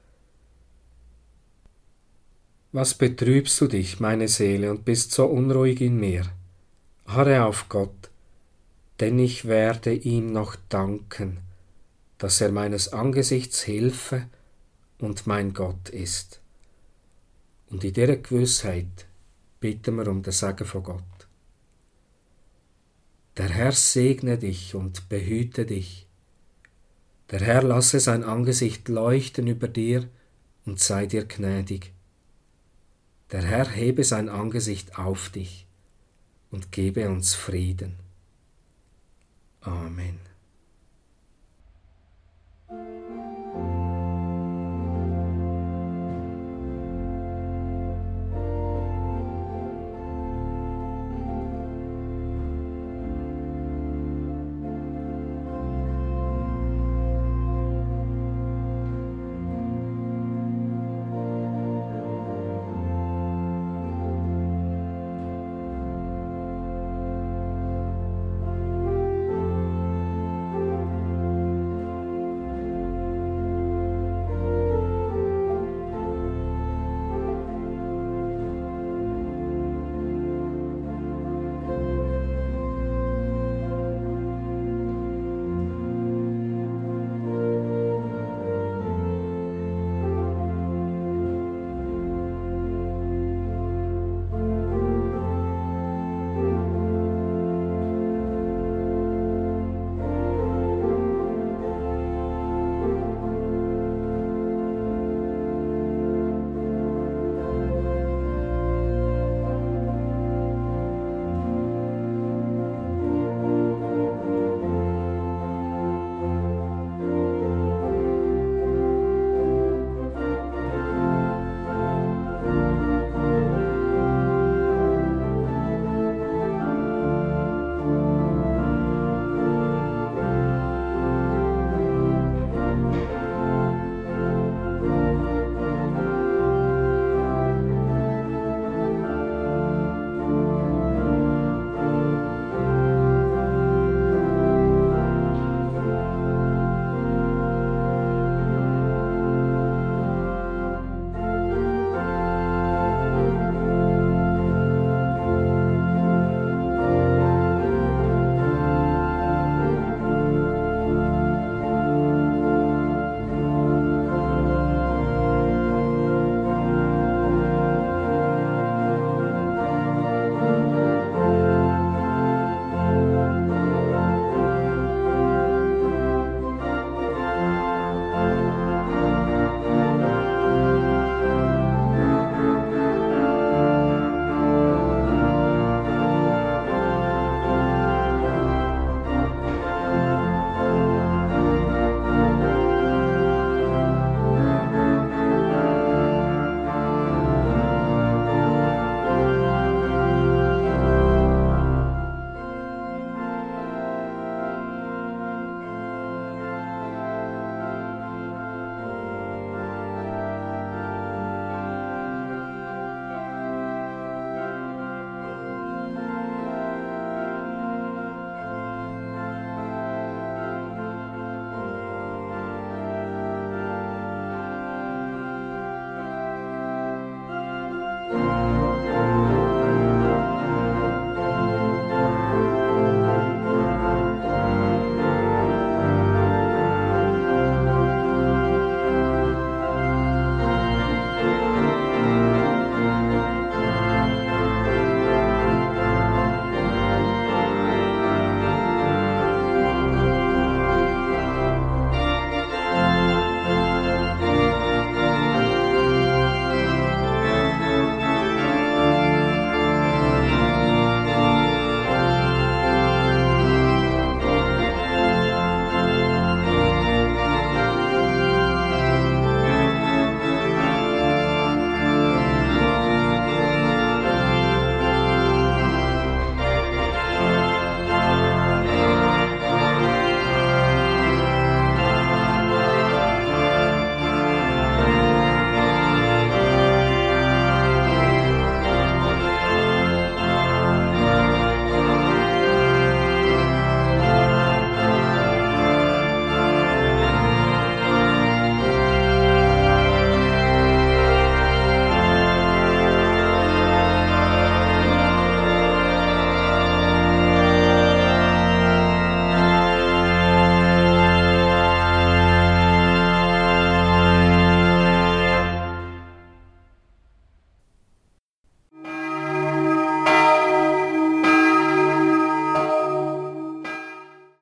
Was 2.72 2.94
betrübst 2.94 3.60
du 3.62 3.68
dich, 3.68 4.00
meine 4.00 4.28
Seele, 4.28 4.70
und 4.70 4.86
bist 4.86 5.12
so 5.12 5.26
unruhig 5.26 5.82
in 5.82 6.00
mir? 6.00 6.26
Harre 7.08 7.46
auf 7.46 7.68
Gott, 7.70 8.12
denn 9.00 9.18
ich 9.18 9.46
werde 9.46 9.94
ihm 9.94 10.32
noch 10.32 10.56
danken, 10.70 11.40
dass 12.20 12.42
er 12.42 12.52
meines 12.52 12.94
Angesichts 12.94 13.64
Hilfe 13.64 14.28
und 15.00 15.26
mein 15.26 15.54
Gott 15.54 15.90
ist. 15.90 16.42
Und 17.72 17.84
in 17.84 17.94
dieser 17.94 18.18
Gewissheit 18.18 19.08
bitten 19.60 19.96
wir 19.96 20.08
um 20.10 20.22
den 20.22 20.32
Segen 20.32 20.66
von 20.66 20.84
Gott. 20.84 21.15
Der 23.38 23.50
Herr 23.50 23.74
segne 23.74 24.38
dich 24.38 24.76
und 24.76 25.10
behüte 25.10 25.66
dich. 25.66 26.08
Der 27.32 27.42
Herr 27.42 27.64
lasse 27.64 28.00
sein 28.00 28.24
Angesicht 28.24 28.88
leuchten 28.88 29.48
über 29.48 29.68
dir 29.68 30.08
und 30.66 30.80
sei 30.80 31.06
dir 31.06 31.26
gnädig. 31.26 31.92
Der 33.32 33.42
Herr 33.42 33.70
hebe 33.70 34.04
sein 34.04 34.30
Angesicht 34.30 34.98
auf 34.98 35.30
dich 35.30 35.68
und 36.52 36.72
gebe 36.72 37.10
uns 37.10 37.34
Frieden. 37.34 37.98
Amen. 39.62 40.35